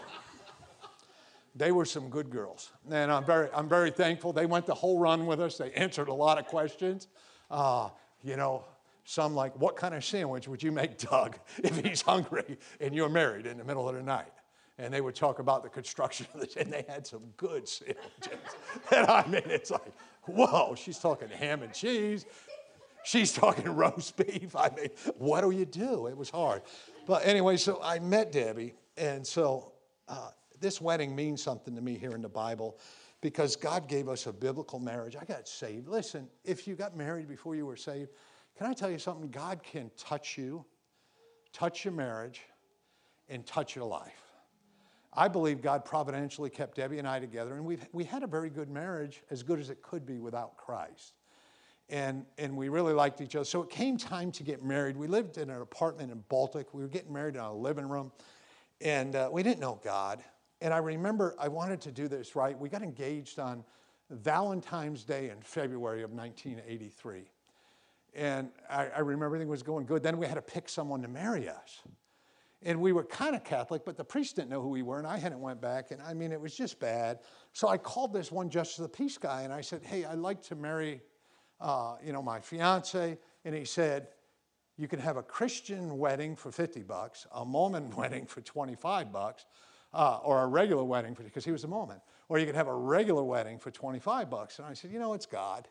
they 1.56 1.72
were 1.72 1.84
some 1.84 2.10
good 2.10 2.30
girls. 2.30 2.70
And 2.92 3.10
I'm 3.10 3.24
very, 3.24 3.48
I'm 3.52 3.68
very 3.68 3.90
thankful. 3.90 4.32
They 4.32 4.46
went 4.46 4.66
the 4.66 4.74
whole 4.74 5.00
run 5.00 5.26
with 5.26 5.40
us, 5.40 5.58
they 5.58 5.72
answered 5.72 6.06
a 6.06 6.14
lot 6.14 6.38
of 6.38 6.46
questions. 6.46 7.08
Uh, 7.50 7.88
you 8.22 8.36
know, 8.36 8.64
some 9.02 9.34
like, 9.34 9.58
what 9.58 9.74
kind 9.74 9.96
of 9.96 10.04
sandwich 10.04 10.46
would 10.46 10.62
you 10.62 10.70
make 10.70 10.96
Doug 10.98 11.40
if 11.64 11.76
he's 11.84 12.02
hungry 12.02 12.56
and 12.80 12.94
you're 12.94 13.08
married 13.08 13.46
in 13.46 13.58
the 13.58 13.64
middle 13.64 13.88
of 13.88 13.96
the 13.96 14.02
night? 14.04 14.30
And 14.78 14.92
they 14.92 15.00
would 15.00 15.14
talk 15.14 15.38
about 15.38 15.62
the 15.62 15.68
construction 15.68 16.26
of 16.34 16.46
and 16.56 16.72
they 16.72 16.84
had 16.88 17.06
some 17.06 17.22
good 17.36 17.68
sandwiches. 17.68 18.38
and 18.94 19.06
I 19.06 19.26
mean, 19.26 19.42
it's 19.46 19.70
like, 19.70 19.92
whoa, 20.24 20.74
she's 20.74 20.98
talking 20.98 21.28
ham 21.28 21.62
and 21.62 21.72
cheese. 21.72 22.26
She's 23.04 23.32
talking 23.32 23.64
roast 23.76 24.16
beef. 24.16 24.54
I 24.56 24.70
mean, 24.76 24.90
what 25.16 25.42
do 25.42 25.50
you 25.50 25.64
do? 25.64 26.08
It 26.08 26.16
was 26.16 26.28
hard. 26.28 26.62
But 27.06 27.24
anyway, 27.24 27.56
so 27.56 27.80
I 27.82 28.00
met 28.00 28.32
Debbie, 28.32 28.74
and 28.96 29.26
so 29.26 29.72
uh, 30.08 30.30
this 30.60 30.80
wedding 30.80 31.14
means 31.14 31.42
something 31.42 31.74
to 31.74 31.80
me 31.80 31.96
here 31.96 32.12
in 32.12 32.22
the 32.22 32.28
Bible 32.28 32.78
because 33.20 33.56
God 33.56 33.88
gave 33.88 34.08
us 34.08 34.26
a 34.26 34.32
biblical 34.32 34.78
marriage. 34.78 35.16
I 35.16 35.24
got 35.24 35.48
saved. 35.48 35.88
Listen, 35.88 36.28
if 36.44 36.66
you 36.66 36.74
got 36.74 36.96
married 36.96 37.28
before 37.28 37.56
you 37.56 37.64
were 37.64 37.76
saved, 37.76 38.10
can 38.58 38.66
I 38.66 38.72
tell 38.72 38.90
you 38.90 38.98
something? 38.98 39.30
God 39.30 39.62
can 39.62 39.90
touch 39.96 40.36
you, 40.36 40.64
touch 41.52 41.84
your 41.84 41.94
marriage, 41.94 42.42
and 43.28 43.46
touch 43.46 43.74
your 43.74 43.86
life. 43.86 44.25
I 45.16 45.28
believe 45.28 45.62
God 45.62 45.84
providentially 45.84 46.50
kept 46.50 46.76
Debbie 46.76 46.98
and 46.98 47.08
I 47.08 47.18
together, 47.18 47.54
and 47.54 47.64
we 47.64 47.78
we 47.92 48.04
had 48.04 48.22
a 48.22 48.26
very 48.26 48.50
good 48.50 48.68
marriage, 48.68 49.22
as 49.30 49.42
good 49.42 49.58
as 49.58 49.70
it 49.70 49.82
could 49.82 50.04
be 50.04 50.18
without 50.18 50.56
Christ. 50.56 51.14
And, 51.88 52.26
and 52.36 52.56
we 52.56 52.68
really 52.68 52.92
liked 52.92 53.20
each 53.20 53.36
other. 53.36 53.44
So 53.44 53.62
it 53.62 53.70
came 53.70 53.96
time 53.96 54.32
to 54.32 54.42
get 54.42 54.64
married. 54.64 54.96
We 54.96 55.06
lived 55.06 55.38
in 55.38 55.50
an 55.50 55.62
apartment 55.62 56.10
in 56.10 56.18
Baltic. 56.28 56.74
We 56.74 56.82
were 56.82 56.88
getting 56.88 57.12
married 57.12 57.36
in 57.36 57.40
our 57.40 57.54
living 57.54 57.88
room, 57.88 58.10
and 58.80 59.14
uh, 59.14 59.28
we 59.32 59.44
didn't 59.44 59.60
know 59.60 59.80
God. 59.84 60.22
And 60.60 60.74
I 60.74 60.78
remember 60.78 61.34
I 61.38 61.48
wanted 61.48 61.80
to 61.82 61.92
do 61.92 62.08
this 62.08 62.34
right. 62.34 62.58
We 62.58 62.68
got 62.68 62.82
engaged 62.82 63.38
on 63.38 63.64
Valentine's 64.10 65.04
Day 65.04 65.30
in 65.30 65.40
February 65.42 66.02
of 66.02 66.12
1983. 66.12 67.30
And 68.14 68.50
I, 68.70 68.86
I 68.88 68.98
remember 69.00 69.26
everything 69.26 69.48
was 69.48 69.62
going 69.62 69.86
good. 69.86 70.02
Then 70.02 70.16
we 70.16 70.26
had 70.26 70.36
to 70.36 70.42
pick 70.42 70.68
someone 70.68 71.02
to 71.02 71.08
marry 71.08 71.48
us 71.48 71.82
and 72.62 72.80
we 72.80 72.92
were 72.92 73.04
kind 73.04 73.36
of 73.36 73.44
Catholic, 73.44 73.84
but 73.84 73.96
the 73.96 74.04
priest 74.04 74.36
didn't 74.36 74.50
know 74.50 74.62
who 74.62 74.68
we 74.68 74.82
were, 74.82 74.98
and 74.98 75.06
I 75.06 75.18
hadn't 75.18 75.40
went 75.40 75.60
back, 75.60 75.90
and 75.90 76.00
I 76.02 76.14
mean, 76.14 76.32
it 76.32 76.40
was 76.40 76.54
just 76.54 76.80
bad. 76.80 77.20
So 77.52 77.68
I 77.68 77.76
called 77.76 78.12
this 78.12 78.32
one 78.32 78.48
Justice 78.48 78.78
of 78.78 78.84
the 78.84 78.96
Peace 78.96 79.18
guy, 79.18 79.42
and 79.42 79.52
I 79.52 79.60
said, 79.60 79.82
hey, 79.84 80.04
I'd 80.04 80.18
like 80.18 80.42
to 80.44 80.54
marry, 80.54 81.02
uh, 81.60 81.96
you 82.04 82.12
know, 82.12 82.22
my 82.22 82.40
fiance, 82.40 83.18
and 83.44 83.54
he 83.54 83.64
said, 83.64 84.08
you 84.78 84.88
can 84.88 84.98
have 84.98 85.16
a 85.16 85.22
Christian 85.22 85.96
wedding 85.96 86.36
for 86.36 86.50
50 86.50 86.82
bucks, 86.82 87.26
a 87.34 87.44
Mormon 87.44 87.90
wedding 87.96 88.26
for 88.26 88.40
25 88.40 89.12
bucks, 89.12 89.46
uh, 89.92 90.18
or 90.22 90.42
a 90.42 90.46
regular 90.46 90.84
wedding 90.84 91.14
for 91.14 91.22
because 91.22 91.44
he 91.44 91.52
was 91.52 91.64
a 91.64 91.68
Mormon, 91.68 92.00
or 92.28 92.38
you 92.38 92.46
could 92.46 92.54
have 92.54 92.68
a 92.68 92.74
regular 92.74 93.22
wedding 93.22 93.58
for 93.58 93.70
25 93.70 94.28
bucks. 94.28 94.58
And 94.58 94.66
I 94.66 94.74
said, 94.74 94.90
you 94.90 94.98
know, 94.98 95.14
it's 95.14 95.26
God. 95.26 95.68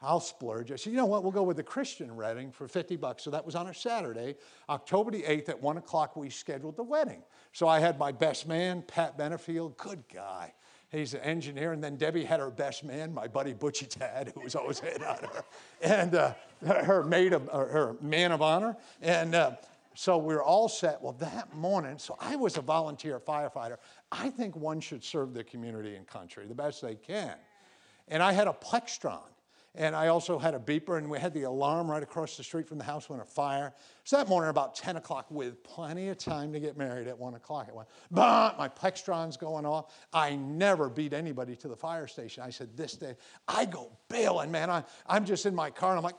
I'll 0.00 0.20
splurge. 0.20 0.70
I 0.70 0.76
said, 0.76 0.92
you 0.92 0.96
know 0.96 1.06
what? 1.06 1.24
We'll 1.24 1.32
go 1.32 1.42
with 1.42 1.56
the 1.56 1.62
Christian 1.64 2.14
wedding 2.14 2.52
for 2.52 2.68
50 2.68 2.96
bucks. 2.96 3.24
So 3.24 3.30
that 3.30 3.44
was 3.44 3.56
on 3.56 3.66
a 3.66 3.74
Saturday, 3.74 4.36
October 4.68 5.10
the 5.10 5.22
8th 5.22 5.48
at 5.48 5.60
1 5.60 5.76
o'clock. 5.76 6.16
We 6.16 6.30
scheduled 6.30 6.76
the 6.76 6.84
wedding. 6.84 7.22
So 7.52 7.66
I 7.66 7.80
had 7.80 7.98
my 7.98 8.12
best 8.12 8.46
man, 8.46 8.82
Pat 8.82 9.18
Benefield, 9.18 9.76
good 9.76 10.04
guy. 10.12 10.54
He's 10.90 11.14
an 11.14 11.20
engineer. 11.20 11.72
And 11.72 11.82
then 11.82 11.96
Debbie 11.96 12.24
had 12.24 12.38
her 12.38 12.50
best 12.50 12.84
man, 12.84 13.12
my 13.12 13.26
buddy 13.26 13.54
Butchie 13.54 13.88
Tad, 13.88 14.32
who 14.34 14.40
was 14.40 14.54
always 14.54 14.78
head 14.78 15.02
on 15.02 15.16
her, 15.16 15.44
and 15.82 16.14
uh, 16.14 16.32
her 16.64 17.02
maid 17.02 17.32
of, 17.32 17.48
her 17.48 17.96
man 18.00 18.30
of 18.30 18.40
honor. 18.40 18.76
And 19.02 19.34
uh, 19.34 19.52
so 19.94 20.16
we 20.16 20.32
were 20.32 20.44
all 20.44 20.68
set. 20.68 21.02
Well, 21.02 21.14
that 21.14 21.52
morning, 21.54 21.98
so 21.98 22.16
I 22.20 22.36
was 22.36 22.56
a 22.56 22.62
volunteer 22.62 23.18
firefighter. 23.18 23.78
I 24.12 24.30
think 24.30 24.54
one 24.54 24.78
should 24.78 25.02
serve 25.02 25.34
the 25.34 25.42
community 25.42 25.96
and 25.96 26.06
country 26.06 26.46
the 26.46 26.54
best 26.54 26.80
they 26.82 26.94
can. 26.94 27.34
And 28.06 28.22
I 28.22 28.30
had 28.30 28.46
a 28.46 28.52
Plectron. 28.52 29.18
And 29.74 29.94
I 29.94 30.08
also 30.08 30.38
had 30.38 30.54
a 30.54 30.58
beeper, 30.58 30.98
and 30.98 31.08
we 31.08 31.18
had 31.20 31.32
the 31.34 31.42
alarm 31.42 31.90
right 31.90 32.02
across 32.02 32.36
the 32.36 32.42
street 32.42 32.66
from 32.66 32.78
the 32.78 32.84
house 32.84 33.08
when 33.08 33.20
a 33.20 33.24
fire. 33.24 33.74
So 34.04 34.16
that 34.16 34.28
morning, 34.28 34.50
about 34.50 34.74
10 34.74 34.96
o'clock, 34.96 35.30
with 35.30 35.62
plenty 35.62 36.08
of 36.08 36.18
time 36.18 36.52
to 36.52 36.60
get 36.60 36.76
married 36.76 37.06
at 37.06 37.18
1 37.18 37.34
o'clock, 37.34 37.68
it 37.68 37.74
went, 37.74 37.88
bah, 38.10 38.54
my 38.58 38.68
Plectron's 38.68 39.36
going 39.36 39.66
off. 39.66 39.94
I 40.12 40.36
never 40.36 40.88
beat 40.88 41.12
anybody 41.12 41.54
to 41.56 41.68
the 41.68 41.76
fire 41.76 42.06
station. 42.06 42.42
I 42.42 42.50
said, 42.50 42.76
this 42.76 42.94
day, 42.94 43.14
I 43.46 43.66
go 43.66 43.92
bailing, 44.08 44.50
man. 44.50 44.70
I, 44.70 44.84
I'm 45.06 45.24
just 45.24 45.46
in 45.46 45.54
my 45.54 45.70
car, 45.70 45.96
and 45.96 45.98
I'm 45.98 46.04
like. 46.04 46.16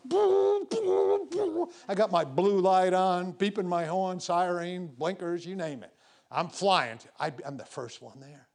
I 1.87 1.95
got 1.95 2.11
my 2.11 2.23
blue 2.23 2.59
light 2.59 2.93
on, 2.93 3.33
beeping 3.33 3.65
my 3.65 3.85
horn, 3.85 4.19
siren, 4.19 4.87
blinkers, 4.87 5.45
you 5.45 5.55
name 5.55 5.83
it. 5.83 5.93
I'm 6.31 6.49
flying. 6.49 6.99
I'm 7.19 7.57
the 7.57 7.65
first 7.65 8.01
one 8.01 8.19
there. 8.19 8.48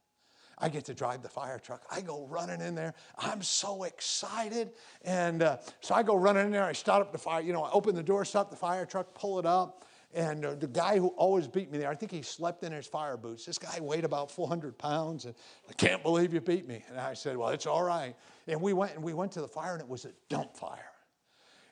I 0.57 0.69
get 0.69 0.85
to 0.85 0.93
drive 0.93 1.21
the 1.21 1.29
fire 1.29 1.59
truck. 1.59 1.83
I 1.91 2.01
go 2.01 2.25
running 2.27 2.61
in 2.61 2.75
there. 2.75 2.93
I'm 3.17 3.41
so 3.41 3.83
excited. 3.83 4.71
And 5.03 5.43
uh, 5.43 5.57
so 5.81 5.95
I 5.95 6.03
go 6.03 6.15
running 6.15 6.45
in 6.45 6.51
there. 6.51 6.63
I 6.63 6.73
start 6.73 7.01
up 7.01 7.11
the 7.11 7.17
fire. 7.17 7.41
You 7.41 7.53
know, 7.53 7.63
I 7.63 7.71
open 7.71 7.95
the 7.95 8.03
door, 8.03 8.25
stop 8.25 8.49
the 8.49 8.55
fire 8.55 8.85
truck, 8.85 9.13
pull 9.13 9.39
it 9.39 9.45
up. 9.45 9.85
And 10.13 10.45
uh, 10.45 10.55
the 10.55 10.67
guy 10.67 10.97
who 10.97 11.09
always 11.09 11.45
beat 11.45 11.69
me 11.69 11.77
there, 11.77 11.89
I 11.89 11.95
think 11.95 12.11
he 12.11 12.21
slept 12.21 12.63
in 12.63 12.71
his 12.71 12.87
fire 12.87 13.17
boots. 13.17 13.45
This 13.45 13.57
guy 13.57 13.79
weighed 13.81 14.05
about 14.05 14.31
400 14.31 14.77
pounds. 14.77 15.25
And 15.25 15.35
I 15.69 15.73
can't 15.73 16.01
believe 16.03 16.33
you 16.33 16.39
beat 16.39 16.65
me. 16.65 16.85
And 16.89 16.97
I 16.97 17.13
said, 17.13 17.35
Well, 17.35 17.49
it's 17.49 17.65
all 17.65 17.83
right. 17.83 18.15
And 18.47 18.61
we 18.61 18.71
went 18.71 18.93
and 18.95 19.03
we 19.03 19.13
went 19.13 19.33
to 19.33 19.41
the 19.41 19.47
fire, 19.47 19.73
and 19.73 19.81
it 19.81 19.89
was 19.89 20.05
a 20.05 20.11
dump 20.29 20.55
fire. 20.55 20.94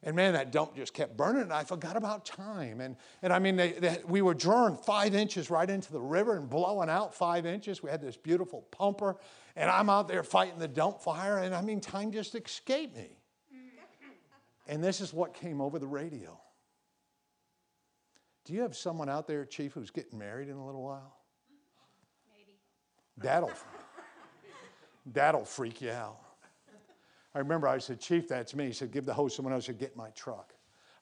And 0.05 0.17
man, 0.17 0.33
that 0.33 0.51
dump 0.51 0.75
just 0.75 0.93
kept 0.93 1.15
burning, 1.15 1.43
and 1.43 1.53
I 1.53 1.63
forgot 1.63 1.95
about 1.95 2.25
time. 2.25 2.81
And, 2.81 2.98
and 3.22 3.31
I 3.31 3.39
mean, 3.39 3.55
they, 3.55 3.72
they, 3.72 4.00
we 4.05 4.22
were 4.22 4.33
drawing 4.33 4.75
five 4.75 5.15
inches 5.15 5.50
right 5.50 5.69
into 5.69 5.93
the 5.93 6.01
river 6.01 6.36
and 6.36 6.50
blowing 6.50 6.89
out 6.89 7.15
five 7.15 7.45
inches. 7.45 7.81
We 7.81 7.89
had 7.89 8.01
this 8.01 8.17
beautiful 8.17 8.63
pumper, 8.63 9.15
and 9.55 9.69
I'm 9.69 9.89
out 9.89 10.10
there 10.10 10.24
fighting 10.24 10.60
the 10.60 10.67
dump 10.67 11.00
fire, 11.00 11.38
and 11.38 11.55
I 11.55 11.62
mean, 11.62 11.79
time 11.79 12.12
just 12.12 12.36
escaped 12.36 12.95
me. 12.95 13.12
And 14.65 14.81
this 14.81 15.01
is 15.01 15.12
what 15.12 15.33
came 15.33 15.60
over 15.60 15.77
the 15.77 15.88
radio 15.88 16.39
Do 18.45 18.53
you 18.53 18.62
have 18.62 18.77
someone 18.77 19.10
out 19.10 19.27
there, 19.27 19.43
Chief, 19.43 19.74
who's 19.74 19.91
getting 19.91 20.17
married 20.17 20.48
in 20.48 20.55
a 20.55 20.65
little 20.65 20.83
while? 20.83 21.17
Maybe. 22.33 22.57
That'll, 23.17 23.51
that'll 25.05 25.43
freak 25.43 25.81
you 25.81 25.91
out. 25.91 26.22
I 27.35 27.39
remember 27.39 27.67
I 27.67 27.79
said, 27.79 27.99
Chief, 27.99 28.27
that's 28.27 28.55
me. 28.55 28.67
He 28.67 28.73
said, 28.73 28.91
give 28.91 29.05
the 29.05 29.13
hose 29.13 29.35
someone 29.35 29.53
else 29.53 29.65
to 29.65 29.73
get 29.73 29.95
my 29.95 30.09
truck. 30.11 30.53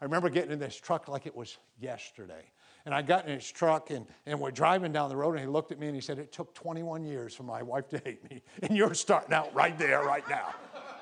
I 0.01 0.05
remember 0.05 0.29
getting 0.29 0.51
in 0.51 0.59
this 0.59 0.75
truck 0.75 1.07
like 1.07 1.27
it 1.27 1.35
was 1.35 1.57
yesterday. 1.79 2.51
And 2.85 2.95
I 2.95 3.03
got 3.03 3.27
in 3.27 3.33
his 3.33 3.49
truck 3.49 3.91
and, 3.91 4.07
and 4.25 4.39
we're 4.39 4.49
driving 4.49 4.91
down 4.91 5.09
the 5.09 5.15
road 5.15 5.31
and 5.31 5.41
he 5.41 5.45
looked 5.45 5.71
at 5.71 5.79
me 5.79 5.87
and 5.87 5.95
he 5.95 6.01
said, 6.01 6.17
It 6.17 6.31
took 6.31 6.55
21 6.55 7.03
years 7.03 7.35
for 7.35 7.43
my 7.43 7.61
wife 7.61 7.87
to 7.89 8.01
hate 8.03 8.27
me. 8.29 8.41
And 8.63 8.75
you're 8.75 8.95
starting 8.95 9.33
out 9.33 9.53
right 9.53 9.77
there, 9.77 10.01
right 10.03 10.27
now. 10.27 10.55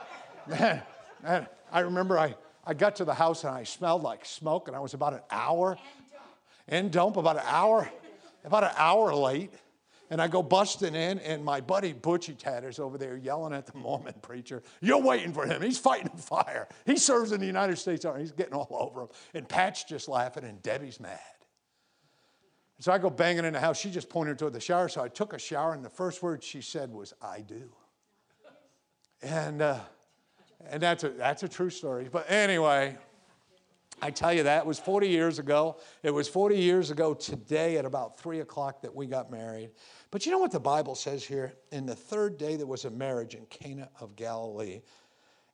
man, 0.47 0.81
man, 1.23 1.47
I 1.71 1.79
remember 1.81 2.19
I, 2.19 2.35
I 2.65 2.73
got 2.73 2.97
to 2.97 3.05
the 3.05 3.13
house 3.13 3.45
and 3.45 3.53
I 3.53 3.63
smelled 3.63 4.03
like 4.03 4.25
smoke 4.25 4.67
and 4.67 4.75
I 4.75 4.79
was 4.79 4.93
about 4.93 5.13
an 5.13 5.21
hour 5.31 5.77
and 6.67 6.91
dump 6.91 7.15
about 7.15 7.37
an 7.37 7.43
hour, 7.45 7.89
about 8.43 8.63
an 8.63 8.71
hour 8.75 9.13
late. 9.13 9.53
And 10.11 10.21
I 10.21 10.27
go 10.27 10.41
busting 10.41 10.95
in, 10.95 11.19
and 11.19 11.45
my 11.45 11.61
buddy 11.61 11.93
Butchie 11.93 12.37
Tatters 12.37 12.79
over 12.79 12.97
there 12.97 13.15
yelling 13.15 13.53
at 13.53 13.67
the 13.67 13.77
Mormon 13.77 14.15
preacher, 14.21 14.63
You're 14.81 15.01
waiting 15.01 15.33
for 15.33 15.45
him. 15.45 15.61
He's 15.61 15.77
fighting 15.77 16.09
fire. 16.17 16.67
He 16.85 16.97
serves 16.97 17.31
in 17.31 17.39
the 17.39 17.45
United 17.45 17.77
States 17.77 18.05
Army. 18.05 18.21
He's 18.21 18.31
getting 18.31 18.55
all 18.55 18.67
over 18.71 19.01
him. 19.03 19.09
And 19.35 19.47
Pat's 19.47 19.83
just 19.83 20.07
laughing, 20.07 20.43
and 20.43 20.61
Debbie's 20.63 20.99
mad. 20.99 21.19
So 22.79 22.91
I 22.91 22.97
go 22.97 23.09
banging 23.09 23.45
in 23.45 23.53
the 23.53 23.59
house. 23.59 23.77
She 23.77 23.91
just 23.91 24.09
pointed 24.09 24.39
toward 24.39 24.53
the 24.53 24.59
shower. 24.59 24.87
So 24.87 25.03
I 25.03 25.09
took 25.09 25.33
a 25.33 25.39
shower, 25.39 25.73
and 25.73 25.83
the 25.83 25.89
first 25.89 26.23
word 26.23 26.43
she 26.43 26.61
said 26.61 26.91
was, 26.91 27.13
I 27.21 27.41
do. 27.41 27.69
And, 29.21 29.61
uh, 29.61 29.79
and 30.69 30.81
that's, 30.81 31.03
a, 31.03 31.09
that's 31.09 31.43
a 31.43 31.49
true 31.49 31.69
story. 31.69 32.07
But 32.11 32.31
anyway, 32.31 32.97
I 34.01 34.11
tell 34.11 34.33
you 34.33 34.43
that 34.43 34.59
It 34.59 34.65
was 34.65 34.79
40 34.79 35.07
years 35.07 35.39
ago. 35.39 35.77
It 36.03 36.11
was 36.11 36.27
40 36.27 36.57
years 36.57 36.91
ago 36.91 37.13
today 37.13 37.77
at 37.77 37.85
about 37.85 38.19
3 38.19 38.39
o'clock 38.39 38.81
that 38.81 38.95
we 38.95 39.07
got 39.07 39.31
married. 39.31 39.71
But 40.11 40.25
you 40.25 40.31
know 40.31 40.39
what 40.39 40.51
the 40.51 40.59
Bible 40.59 40.95
says 40.95 41.23
here? 41.23 41.53
In 41.71 41.85
the 41.85 41.95
third 41.95 42.37
day, 42.37 42.55
there 42.55 42.67
was 42.67 42.85
a 42.85 42.89
marriage 42.89 43.35
in 43.35 43.45
Cana 43.47 43.89
of 43.99 44.15
Galilee, 44.15 44.81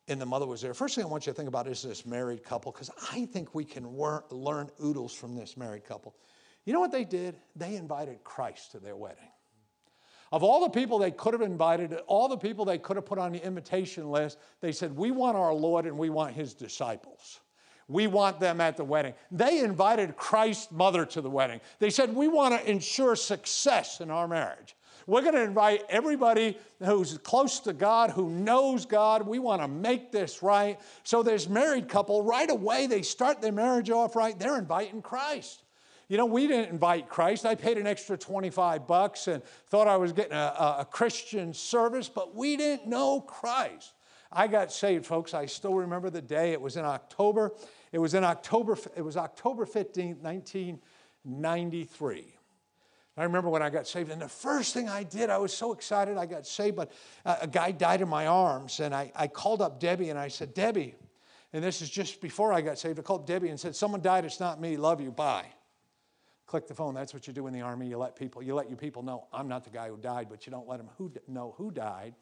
and 0.08 0.20
the 0.20 0.26
mother 0.26 0.46
was 0.46 0.62
there. 0.62 0.74
First 0.74 0.94
thing 0.94 1.04
I 1.04 1.08
want 1.08 1.26
you 1.26 1.32
to 1.32 1.36
think 1.36 1.48
about 1.48 1.66
is 1.66 1.82
this 1.82 2.06
married 2.06 2.44
couple, 2.44 2.72
because 2.72 2.90
I 3.12 3.26
think 3.26 3.54
we 3.54 3.64
can 3.64 3.86
learn 3.88 4.70
oodles 4.82 5.12
from 5.12 5.34
this 5.34 5.56
married 5.56 5.84
couple. 5.84 6.14
You 6.64 6.72
know 6.72 6.80
what 6.80 6.92
they 6.92 7.04
did? 7.04 7.36
They 7.54 7.76
invited 7.76 8.22
Christ 8.24 8.72
to 8.72 8.80
their 8.80 8.96
wedding. 8.96 9.28
Of 10.32 10.42
all 10.42 10.60
the 10.60 10.70
people 10.70 10.98
they 10.98 11.12
could 11.12 11.34
have 11.34 11.42
invited, 11.42 11.94
all 12.06 12.28
the 12.28 12.36
people 12.36 12.64
they 12.64 12.78
could 12.78 12.96
have 12.96 13.06
put 13.06 13.18
on 13.18 13.32
the 13.32 13.44
invitation 13.44 14.10
list, 14.10 14.38
they 14.60 14.72
said, 14.72 14.94
We 14.96 15.12
want 15.12 15.36
our 15.36 15.54
Lord 15.54 15.86
and 15.86 15.96
we 15.96 16.10
want 16.10 16.34
his 16.34 16.54
disciples. 16.54 17.40
We 17.88 18.06
want 18.08 18.40
them 18.40 18.60
at 18.60 18.76
the 18.76 18.84
wedding. 18.84 19.14
They 19.30 19.60
invited 19.60 20.16
Christ's 20.16 20.72
mother 20.72 21.06
to 21.06 21.20
the 21.20 21.30
wedding. 21.30 21.60
They 21.78 21.90
said, 21.90 22.14
We 22.14 22.28
want 22.28 22.60
to 22.60 22.70
ensure 22.70 23.14
success 23.14 24.00
in 24.00 24.10
our 24.10 24.26
marriage. 24.26 24.76
We're 25.06 25.22
going 25.22 25.34
to 25.34 25.42
invite 25.42 25.84
everybody 25.88 26.58
who's 26.82 27.16
close 27.18 27.60
to 27.60 27.72
God, 27.72 28.10
who 28.10 28.28
knows 28.28 28.86
God. 28.86 29.24
We 29.24 29.38
want 29.38 29.62
to 29.62 29.68
make 29.68 30.10
this 30.10 30.42
right. 30.42 30.80
So, 31.04 31.22
this 31.22 31.48
married 31.48 31.88
couple, 31.88 32.24
right 32.24 32.50
away, 32.50 32.88
they 32.88 33.02
start 33.02 33.40
their 33.40 33.52
marriage 33.52 33.88
off 33.88 34.16
right. 34.16 34.36
They're 34.36 34.58
inviting 34.58 35.02
Christ. 35.02 35.62
You 36.08 36.16
know, 36.16 36.26
we 36.26 36.46
didn't 36.46 36.70
invite 36.70 37.08
Christ. 37.08 37.46
I 37.46 37.54
paid 37.54 37.78
an 37.78 37.86
extra 37.86 38.16
25 38.16 38.86
bucks 38.86 39.26
and 39.26 39.42
thought 39.68 39.88
I 39.88 39.96
was 39.96 40.12
getting 40.12 40.34
a, 40.34 40.76
a, 40.80 40.86
Christian 40.88 41.52
service, 41.52 42.08
but 42.08 42.34
we 42.34 42.56
didn't 42.56 42.86
know 42.86 43.20
Christ. 43.20 43.92
I 44.32 44.46
got 44.46 44.72
saved, 44.72 45.04
folks. 45.06 45.34
I 45.34 45.46
still 45.46 45.74
remember 45.74 46.10
the 46.10 46.22
day. 46.22 46.52
It 46.52 46.60
was 46.60 46.76
in 46.76 46.84
October. 46.84 47.52
It 47.92 47.98
was 47.98 48.14
in 48.14 48.24
October, 48.24 48.76
it 48.96 49.02
was 49.02 49.16
October 49.16 49.64
15th, 49.64 50.20
1993. 50.20 52.32
I 53.18 53.22
remember 53.22 53.48
when 53.48 53.62
I 53.62 53.70
got 53.70 53.86
saved, 53.86 54.10
and 54.10 54.20
the 54.20 54.28
first 54.28 54.74
thing 54.74 54.90
I 54.90 55.02
did, 55.02 55.30
I 55.30 55.38
was 55.38 55.50
so 55.50 55.72
excited 55.72 56.18
I 56.18 56.26
got 56.26 56.46
saved, 56.46 56.76
but 56.76 56.92
a 57.24 57.46
guy 57.46 57.70
died 57.70 58.02
in 58.02 58.08
my 58.08 58.26
arms, 58.26 58.80
and 58.80 58.94
I, 58.94 59.10
I 59.16 59.26
called 59.26 59.62
up 59.62 59.80
Debbie 59.80 60.10
and 60.10 60.18
I 60.18 60.28
said, 60.28 60.52
Debbie, 60.52 60.94
and 61.54 61.64
this 61.64 61.80
is 61.80 61.88
just 61.88 62.20
before 62.20 62.52
I 62.52 62.60
got 62.60 62.78
saved, 62.78 62.98
I 62.98 63.02
called 63.02 63.26
Debbie 63.26 63.48
and 63.48 63.58
said, 63.58 63.74
Someone 63.74 64.02
died, 64.02 64.26
it's 64.26 64.40
not 64.40 64.60
me, 64.60 64.76
love 64.76 65.00
you, 65.00 65.10
bye 65.10 65.46
click 66.46 66.66
the 66.66 66.74
phone. 66.74 66.94
That's 66.94 67.12
what 67.12 67.26
you 67.26 67.32
do 67.32 67.46
in 67.48 67.52
the 67.52 67.60
army. 67.60 67.88
You 67.88 67.98
let 67.98 68.16
people, 68.16 68.42
you 68.42 68.54
let 68.54 68.68
your 68.68 68.78
people 68.78 69.02
know 69.02 69.26
I'm 69.32 69.48
not 69.48 69.64
the 69.64 69.70
guy 69.70 69.88
who 69.88 69.96
died, 69.96 70.28
but 70.30 70.46
you 70.46 70.50
don't 70.50 70.68
let 70.68 70.78
them 70.78 70.88
who, 70.96 71.12
know 71.28 71.54
who 71.58 71.70
died. 71.70 72.14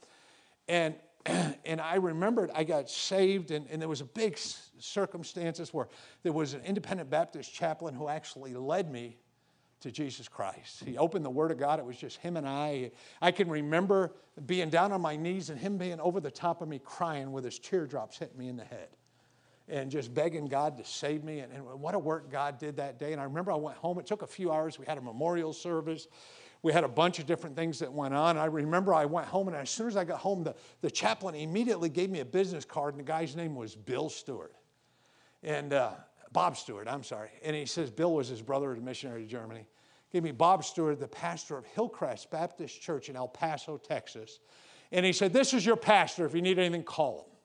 And 0.67 0.95
and 1.65 1.81
I 1.81 1.97
remembered 1.97 2.51
I 2.55 2.65
got 2.65 2.91
saved, 2.91 3.51
and, 3.51 3.67
and 3.71 3.81
there 3.81 3.89
was 3.89 4.01
a 4.01 4.07
big 4.07 4.39
circumstances 4.79 5.73
where 5.73 5.89
there 6.23 6.33
was 6.33 6.55
an 6.55 6.61
independent 6.63 7.11
Baptist 7.11 7.53
chaplain 7.53 7.95
who 7.95 8.09
actually 8.09 8.55
led 8.55 8.91
me 8.91 9.17
to 9.81 9.91
Jesus 9.91 10.29
Christ. 10.29 10.83
He 10.85 10.97
opened 10.97 11.25
the 11.25 11.31
Word 11.31 11.51
of 11.51 11.59
God. 11.59 11.79
It 11.79 11.85
was 11.85 11.97
just 11.97 12.17
him 12.19 12.37
and 12.37 12.49
I. 12.49 12.91
I 13.21 13.31
can 13.31 13.49
remember 13.49 14.15
being 14.47 14.71
down 14.71 14.93
on 14.93 15.01
my 15.01 15.15
knees 15.15 15.51
and 15.51 15.59
him 15.59 15.77
being 15.77 16.01
over 16.01 16.21
the 16.21 16.31
top 16.31 16.63
of 16.63 16.69
me 16.69 16.81
crying 16.83 17.33
with 17.33 17.45
his 17.45 17.59
teardrops 17.59 18.19
hitting 18.19 18.39
me 18.39 18.49
in 18.49 18.57
the 18.57 18.65
head 18.65 18.89
and 19.69 19.91
just 19.91 20.13
begging 20.13 20.47
God 20.47 20.77
to 20.79 20.85
save 20.85 21.25
me. 21.25 21.41
And, 21.41 21.53
and, 21.53 21.65
what 21.65 21.95
a 21.95 21.99
work 21.99 22.31
God 22.31 22.59
did 22.59 22.77
that 22.77 22.99
day. 22.99 23.13
And 23.13 23.21
I 23.21 23.25
remember 23.25 23.53
I 23.53 23.57
went 23.57 23.77
home. 23.77 23.99
It 23.99 24.07
took 24.07 24.23
a 24.23 24.27
few 24.27 24.53
hours. 24.53 24.79
We 24.79 24.87
had 24.87 24.99
a 24.99 25.03
memorial 25.03 25.53
service. 25.53 26.07
We 26.65 26.73
had 26.73 26.83
a 26.83 26.89
bunch 26.89 27.19
of 27.19 27.27
different 27.27 27.57
things 27.57 27.79
that 27.81 27.93
went 27.93 28.15
on. 28.15 28.39
I 28.39 28.47
remember 28.47 28.95
I 28.95 29.05
went 29.05 29.27
home, 29.27 29.49
and 29.49 29.57
as 29.57 29.69
soon 29.69 29.87
as 29.87 29.99
I 29.99 30.05
got 30.05 30.19
home, 30.19 30.45
the, 30.45 30.55
the 30.81 30.91
chaplain 30.91 31.35
immediately 31.35 31.91
gave 31.91 32.09
me 32.09 32.21
a 32.21 32.25
business 32.25 32.65
card, 32.65 32.95
and 32.95 33.01
the 33.01 33.07
guy's 33.07 33.37
name 33.37 33.55
was 33.55 33.77
Bill 33.77 34.09
Stewart. 34.09 34.55
And 35.43 35.75
uh, 35.75 35.91
Bob 36.33 36.57
Stewart, 36.57 36.89
I'm 36.89 37.03
sorry. 37.03 37.29
And 37.45 37.55
he 37.55 37.67
says 37.67 37.91
Bill 37.91 38.15
was 38.15 38.29
his 38.29 38.41
brother, 38.41 38.73
a 38.73 38.81
missionary 38.81 39.25
to 39.25 39.29
Germany. 39.29 39.67
Gave 40.11 40.23
me 40.23 40.33
Bob 40.33 40.65
Stewart, 40.65 40.99
the 40.99 41.07
pastor 41.07 41.59
of 41.59 41.67
Hillcrest 41.67 42.31
Baptist 42.31 42.81
Church 42.81 43.11
in 43.11 43.17
El 43.17 43.29
Paso, 43.29 43.77
Texas. 43.77 44.41
And 44.91 45.05
he 45.05 45.13
said, 45.13 45.35
This 45.35 45.53
is 45.53 45.67
your 45.67 45.77
pastor. 45.77 46.25
If 46.25 46.35
you 46.35 46.41
need 46.41 46.59
anything, 46.59 46.83
call 46.83 47.19
him. 47.19 47.37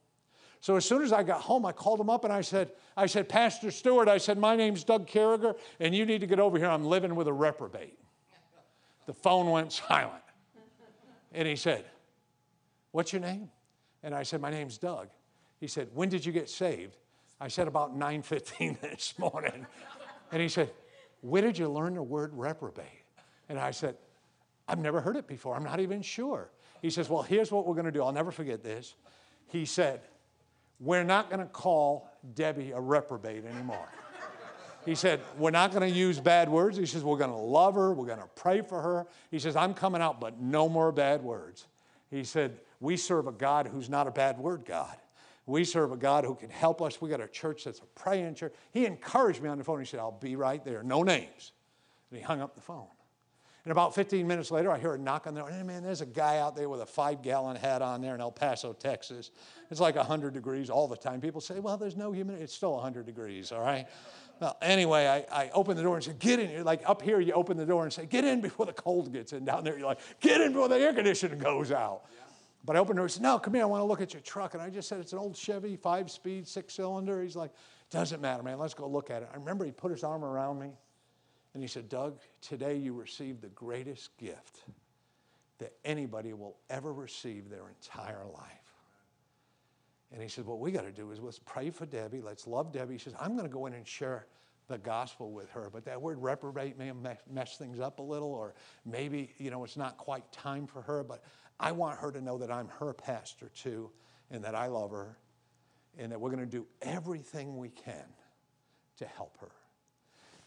So 0.61 0.77
as 0.77 0.85
soon 0.85 1.01
as 1.01 1.11
I 1.11 1.23
got 1.23 1.41
home, 1.41 1.65
I 1.65 1.73
called 1.73 1.99
him 1.99 2.09
up 2.09 2.23
and 2.23 2.31
I 2.31 2.39
said, 2.39 2.71
I 2.95 3.05
said, 3.07 3.27
Pastor 3.27 3.69
Stewart, 3.69 4.07
I 4.07 4.17
said, 4.17 4.37
my 4.37 4.55
name's 4.55 4.85
Doug 4.85 5.07
Carriger, 5.07 5.55
and 5.81 5.93
you 5.93 6.05
need 6.05 6.21
to 6.21 6.27
get 6.27 6.39
over 6.39 6.57
here. 6.57 6.67
I'm 6.67 6.85
living 6.85 7.15
with 7.15 7.27
a 7.27 7.33
reprobate. 7.33 7.97
The 9.09 9.15
phone 9.15 9.49
went 9.49 9.73
silent. 9.73 10.21
And 11.33 11.47
he 11.47 11.55
said, 11.55 11.83
What's 12.91 13.11
your 13.11 13.23
name? 13.23 13.49
And 14.03 14.13
I 14.13 14.21
said, 14.21 14.39
My 14.39 14.51
name's 14.51 14.77
Doug. 14.77 15.07
He 15.59 15.65
said, 15.65 15.87
When 15.95 16.09
did 16.09 16.23
you 16.23 16.31
get 16.31 16.47
saved? 16.47 16.95
I 17.41 17.47
said, 17.47 17.67
About 17.67 17.97
9:15 17.97 18.79
this 18.81 19.17
morning. 19.17 19.65
And 20.31 20.39
he 20.39 20.47
said, 20.47 20.69
Where 21.21 21.41
did 21.41 21.57
you 21.57 21.69
learn 21.69 21.95
the 21.95 22.03
word 22.03 22.33
reprobate? 22.35 22.85
And 23.49 23.57
I 23.57 23.71
said, 23.71 23.95
I've 24.67 24.77
never 24.77 25.01
heard 25.01 25.15
it 25.15 25.25
before. 25.25 25.55
I'm 25.55 25.63
not 25.63 25.79
even 25.79 26.03
sure. 26.03 26.51
He 26.83 26.91
says, 26.91 27.09
Well, 27.09 27.23
here's 27.23 27.51
what 27.51 27.65
we're 27.65 27.73
going 27.73 27.85
to 27.85 27.91
do. 27.91 28.03
I'll 28.03 28.11
never 28.11 28.29
forget 28.29 28.63
this. 28.63 28.93
He 29.47 29.65
said, 29.65 30.01
we're 30.79 31.03
not 31.03 31.31
going 31.31 31.41
to 31.41 31.47
call 31.47 32.11
Debbie 32.35 32.73
a 32.73 32.79
reprobate 32.79 33.43
anymore. 33.43 33.89
He 34.85 34.95
said, 34.95 35.21
We're 35.37 35.51
not 35.51 35.71
going 35.71 35.89
to 35.89 35.95
use 35.95 36.19
bad 36.19 36.49
words. 36.49 36.77
He 36.77 36.85
says, 36.85 37.03
We're 37.03 37.17
going 37.17 37.31
to 37.31 37.35
love 37.35 37.75
her. 37.75 37.93
We're 37.93 38.05
going 38.05 38.19
to 38.19 38.29
pray 38.35 38.61
for 38.61 38.81
her. 38.81 39.07
He 39.31 39.39
says, 39.39 39.55
I'm 39.55 39.73
coming 39.73 40.01
out, 40.01 40.19
but 40.19 40.39
no 40.39 40.69
more 40.69 40.91
bad 40.91 41.23
words. 41.23 41.67
He 42.09 42.23
said, 42.23 42.59
We 42.79 42.97
serve 42.97 43.27
a 43.27 43.31
God 43.31 43.67
who's 43.67 43.89
not 43.89 44.07
a 44.07 44.11
bad 44.11 44.37
word 44.37 44.63
God. 44.65 44.95
We 45.45 45.63
serve 45.63 45.91
a 45.91 45.97
God 45.97 46.25
who 46.25 46.35
can 46.35 46.49
help 46.49 46.81
us. 46.81 47.01
We 47.01 47.09
got 47.09 47.21
a 47.21 47.27
church 47.27 47.63
that's 47.63 47.79
a 47.79 47.85
praying 47.99 48.35
church. 48.35 48.53
He 48.71 48.85
encouraged 48.85 49.41
me 49.41 49.49
on 49.49 49.57
the 49.57 49.63
phone. 49.63 49.79
He 49.79 49.85
said, 49.85 49.99
I'll 49.99 50.11
be 50.11 50.35
right 50.35 50.63
there. 50.63 50.83
No 50.83 51.01
names. 51.01 51.53
And 52.11 52.19
he 52.19 52.23
hung 52.23 52.41
up 52.41 52.53
the 52.53 52.61
phone. 52.61 52.87
And 53.65 53.71
about 53.71 53.93
15 53.93 54.25
minutes 54.25 54.51
later, 54.51 54.71
I 54.71 54.79
hear 54.79 54.93
a 54.93 54.97
knock 54.97 55.27
on 55.27 55.33
the 55.33 55.41
door. 55.41 55.49
Hey, 55.49 55.63
man, 55.63 55.83
there's 55.83 56.01
a 56.01 56.05
guy 56.05 56.37
out 56.37 56.55
there 56.55 56.69
with 56.69 56.81
a 56.81 56.85
five 56.85 57.21
gallon 57.21 57.55
hat 57.55 57.81
on 57.81 58.01
there 58.01 58.15
in 58.15 58.21
El 58.21 58.31
Paso, 58.31 58.73
Texas. 58.73 59.31
It's 59.69 59.81
like 59.81 59.95
100 59.95 60.33
degrees 60.33 60.69
all 60.69 60.87
the 60.87 60.95
time. 60.95 61.19
People 61.19 61.41
say, 61.41 61.59
well, 61.59 61.77
there's 61.77 61.97
no 61.97 62.11
humidity. 62.11 62.43
It's 62.43 62.53
still 62.53 62.73
100 62.73 63.05
degrees, 63.05 63.51
all 63.51 63.61
right? 63.61 63.87
Well, 64.39 64.57
anyway, 64.61 65.25
I, 65.31 65.43
I 65.45 65.49
open 65.49 65.75
the 65.75 65.83
door 65.83 65.95
and 65.95 66.03
say, 66.03 66.13
get 66.17 66.39
in. 66.39 66.49
You're 66.49 66.63
like 66.63 66.81
up 66.85 67.01
here, 67.01 67.19
you 67.19 67.33
open 67.33 67.57
the 67.57 67.65
door 67.65 67.83
and 67.83 67.91
say, 67.91 68.05
get 68.05 68.23
in 68.23 68.39
before 68.39 68.65
the 68.65 68.73
cold 68.73 69.11
gets 69.11 69.33
in. 69.33 69.43
Down 69.43 69.63
there, 69.63 69.77
you're 69.77 69.87
like, 69.87 69.99
get 70.21 70.39
in 70.39 70.53
before 70.53 70.69
the 70.69 70.75
air 70.75 70.93
conditioning 70.93 71.39
goes 71.39 71.71
out. 71.71 72.03
But 72.65 72.75
I 72.75 72.79
opened 72.79 72.97
the 72.97 72.99
door 72.99 73.05
and 73.05 73.11
said, 73.11 73.23
no, 73.23 73.39
come 73.39 73.53
here, 73.53 73.63
I 73.63 73.65
want 73.65 73.81
to 73.81 73.85
look 73.85 74.01
at 74.01 74.13
your 74.13 74.21
truck. 74.21 74.53
And 74.53 74.63
I 74.63 74.69
just 74.69 74.87
said, 74.87 74.99
it's 74.99 75.13
an 75.13 75.19
old 75.19 75.35
Chevy, 75.35 75.75
five 75.75 76.09
speed, 76.09 76.47
six 76.47 76.73
cylinder. 76.73 77.21
He's 77.21 77.35
like, 77.35 77.51
doesn't 77.89 78.21
matter, 78.21 78.43
man, 78.43 78.59
let's 78.59 78.73
go 78.73 78.87
look 78.87 79.09
at 79.09 79.23
it. 79.23 79.29
I 79.33 79.37
remember 79.37 79.65
he 79.65 79.71
put 79.71 79.91
his 79.91 80.03
arm 80.03 80.23
around 80.23 80.59
me 80.59 80.71
and 81.53 81.63
he 81.63 81.67
said, 81.67 81.89
Doug, 81.89 82.19
today 82.41 82.75
you 82.75 82.93
received 82.93 83.41
the 83.41 83.49
greatest 83.49 84.15
gift 84.17 84.63
that 85.57 85.73
anybody 85.83 86.33
will 86.33 86.55
ever 86.69 86.93
receive 86.93 87.49
their 87.49 87.67
entire 87.67 88.25
life. 88.33 88.58
And 90.11 90.21
he 90.21 90.27
said, 90.27 90.45
What 90.45 90.59
we 90.59 90.71
got 90.71 90.85
to 90.85 90.91
do 90.91 91.11
is 91.11 91.19
let's 91.19 91.39
pray 91.39 91.69
for 91.69 91.85
Debbie. 91.85 92.21
Let's 92.21 92.47
love 92.47 92.71
Debbie. 92.71 92.93
He 92.93 92.99
says, 92.99 93.13
I'm 93.19 93.33
going 93.33 93.47
to 93.47 93.53
go 93.53 93.65
in 93.65 93.73
and 93.73 93.87
share 93.87 94.25
the 94.67 94.77
gospel 94.77 95.31
with 95.31 95.49
her. 95.51 95.69
But 95.71 95.85
that 95.85 96.01
word 96.01 96.21
reprobate 96.21 96.77
may 96.77 96.91
mess 97.29 97.57
things 97.57 97.79
up 97.79 97.99
a 97.99 98.03
little, 98.03 98.31
or 98.33 98.53
maybe, 98.85 99.33
you 99.37 99.51
know, 99.51 99.63
it's 99.63 99.77
not 99.77 99.97
quite 99.97 100.31
time 100.31 100.67
for 100.67 100.81
her. 100.83 101.03
But 101.03 101.23
I 101.59 101.71
want 101.71 101.99
her 101.99 102.11
to 102.11 102.21
know 102.21 102.37
that 102.37 102.51
I'm 102.51 102.69
her 102.79 102.93
pastor 102.93 103.49
too, 103.53 103.89
and 104.31 104.43
that 104.43 104.55
I 104.55 104.67
love 104.67 104.91
her, 104.91 105.17
and 105.97 106.11
that 106.11 106.21
we're 106.21 106.31
going 106.31 106.39
to 106.39 106.45
do 106.45 106.65
everything 106.81 107.57
we 107.57 107.69
can 107.69 108.05
to 108.97 109.05
help 109.05 109.37
her. 109.39 109.51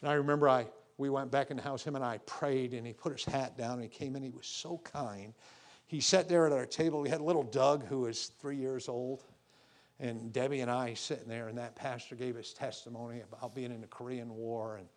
And 0.00 0.10
I 0.10 0.14
remember 0.14 0.48
I, 0.48 0.66
we 0.98 1.10
went 1.10 1.30
back 1.30 1.50
in 1.50 1.56
the 1.56 1.62
house, 1.62 1.82
him 1.82 1.96
and 1.96 2.04
I 2.04 2.18
prayed, 2.18 2.74
and 2.74 2.86
he 2.86 2.92
put 2.92 3.12
his 3.12 3.24
hat 3.24 3.58
down, 3.58 3.74
and 3.74 3.82
he 3.82 3.88
came 3.88 4.16
in. 4.16 4.22
He 4.22 4.30
was 4.30 4.46
so 4.46 4.78
kind. 4.78 5.34
He 5.86 6.00
sat 6.00 6.28
there 6.28 6.46
at 6.46 6.52
our 6.52 6.66
table. 6.66 7.00
We 7.00 7.08
had 7.08 7.20
little 7.20 7.42
Doug, 7.42 7.86
who 7.86 8.00
was 8.00 8.30
three 8.40 8.56
years 8.56 8.88
old, 8.88 9.24
and 10.00 10.32
Debbie 10.32 10.60
and 10.60 10.70
I 10.70 10.94
sitting 10.94 11.28
there, 11.28 11.48
and 11.48 11.58
that 11.58 11.76
pastor 11.76 12.14
gave 12.16 12.34
his 12.34 12.52
testimony 12.52 13.20
about 13.20 13.54
being 13.54 13.70
in 13.70 13.80
the 13.80 13.86
Korean 13.86 14.34
War 14.34 14.76
and 14.76 14.88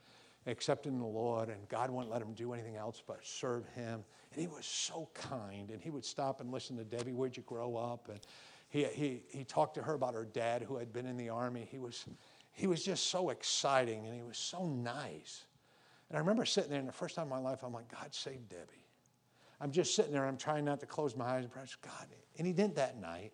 accepting 0.48 1.00
the 1.00 1.06
Lord, 1.06 1.50
and 1.50 1.68
God 1.70 1.90
wouldn't 1.90 2.12
let 2.12 2.22
him 2.22 2.34
do 2.34 2.54
anything 2.54 2.76
else 2.76 3.02
but 3.06 3.20
serve 3.24 3.66
him. 3.70 4.04
And 4.32 4.42
he 4.42 4.48
was 4.48 4.66
so 4.66 5.10
kind, 5.14 5.72
and 5.72 5.82
he 5.82 5.90
would 5.90 6.06
stop 6.06 6.40
and 6.42 6.52
listen 6.52 6.78
to 6.78 6.84
Debbie, 6.84 7.14
where'd 7.14 7.36
you 7.36 7.44
grow 7.44 7.76
up? 7.76 8.10
And 8.10 8.20
he, 8.70 8.84
he, 8.86 9.24
he 9.30 9.44
talked 9.44 9.76
to 9.76 9.82
her 9.82 9.94
about 9.94 10.14
her 10.14 10.26
dad 10.26 10.64
who 10.64 10.78
had 10.78 10.94
been 10.94 11.06
in 11.06 11.18
the 11.18 11.30
army. 11.30 11.68
He 11.70 11.80
was, 11.80 12.06
he 12.52 12.68
was 12.68 12.84
just 12.84 13.08
so 13.08 13.30
exciting, 13.30 14.06
and 14.06 14.16
he 14.16 14.24
was 14.24 14.38
so 14.38 14.66
nice. 14.66 15.46
And 16.10 16.18
I 16.18 16.20
remember 16.20 16.46
sitting 16.46 16.70
there, 16.70 16.80
and 16.80 16.88
the 16.88 16.94
first 16.94 17.16
time 17.16 17.24
in 17.24 17.30
my 17.30 17.40
life, 17.40 17.64
I'm 17.64 17.74
like, 17.74 17.92
God 17.92 18.14
save 18.14 18.48
Debbie. 18.50 18.86
I'm 19.60 19.72
just 19.72 19.96
sitting 19.96 20.12
there, 20.12 20.26
I'm 20.26 20.38
trying 20.38 20.66
not 20.66 20.80
to 20.82 20.86
close 20.86 21.16
my 21.16 21.26
eyes 21.26 21.44
and 21.44 21.52
pray, 21.52 21.64
God. 21.82 22.08
And 22.38 22.46
he 22.46 22.54
didn't 22.54 22.76
that 22.76 23.00
night. 23.00 23.32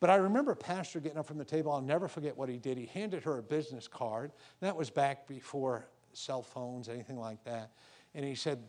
But 0.00 0.10
I 0.10 0.16
remember 0.16 0.54
Pastor 0.54 1.00
getting 1.00 1.18
up 1.18 1.26
from 1.26 1.38
the 1.38 1.44
table. 1.44 1.72
I'll 1.72 1.80
never 1.80 2.08
forget 2.08 2.36
what 2.36 2.48
he 2.48 2.58
did. 2.58 2.78
He 2.78 2.86
handed 2.86 3.24
her 3.24 3.38
a 3.38 3.42
business 3.42 3.88
card. 3.88 4.32
That 4.60 4.76
was 4.76 4.90
back 4.90 5.26
before 5.26 5.88
cell 6.12 6.42
phones, 6.42 6.88
anything 6.88 7.18
like 7.18 7.42
that. 7.44 7.72
And 8.14 8.24
he 8.24 8.34
said, 8.34 8.60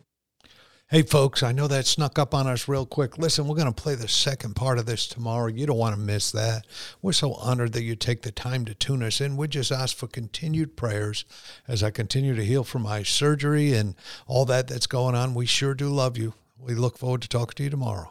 Hey, 0.90 1.02
folks, 1.02 1.44
I 1.44 1.52
know 1.52 1.68
that 1.68 1.86
snuck 1.86 2.18
up 2.18 2.34
on 2.34 2.48
us 2.48 2.66
real 2.66 2.84
quick. 2.84 3.16
Listen, 3.16 3.46
we're 3.46 3.54
going 3.54 3.72
to 3.72 3.82
play 3.82 3.94
the 3.94 4.08
second 4.08 4.56
part 4.56 4.76
of 4.76 4.86
this 4.86 5.06
tomorrow. 5.06 5.46
You 5.46 5.64
don't 5.64 5.78
want 5.78 5.94
to 5.94 6.00
miss 6.00 6.32
that. 6.32 6.66
We're 7.00 7.12
so 7.12 7.34
honored 7.34 7.74
that 7.74 7.84
you 7.84 7.94
take 7.94 8.22
the 8.22 8.32
time 8.32 8.64
to 8.64 8.74
tune 8.74 9.04
us 9.04 9.20
in. 9.20 9.36
We 9.36 9.46
just 9.46 9.70
ask 9.70 9.96
for 9.96 10.08
continued 10.08 10.76
prayers 10.76 11.24
as 11.68 11.84
I 11.84 11.92
continue 11.92 12.34
to 12.34 12.44
heal 12.44 12.64
from 12.64 12.82
my 12.82 13.04
surgery 13.04 13.72
and 13.72 13.94
all 14.26 14.44
that 14.46 14.66
that's 14.66 14.88
going 14.88 15.14
on. 15.14 15.34
We 15.34 15.46
sure 15.46 15.74
do 15.74 15.88
love 15.88 16.18
you. 16.18 16.34
We 16.58 16.74
look 16.74 16.98
forward 16.98 17.22
to 17.22 17.28
talking 17.28 17.54
to 17.54 17.62
you 17.62 17.70
tomorrow. 17.70 18.10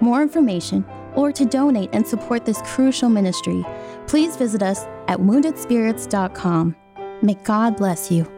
more 0.00 0.22
information, 0.22 0.84
or 1.14 1.30
to 1.32 1.44
donate 1.44 1.90
and 1.92 2.06
support 2.06 2.44
this 2.44 2.60
crucial 2.62 3.08
ministry, 3.08 3.64
please 4.06 4.36
visit 4.36 4.62
us 4.62 4.84
at 5.08 5.18
woundedspirits.com. 5.18 6.76
May 7.22 7.34
God 7.44 7.76
bless 7.76 8.10
you. 8.10 8.33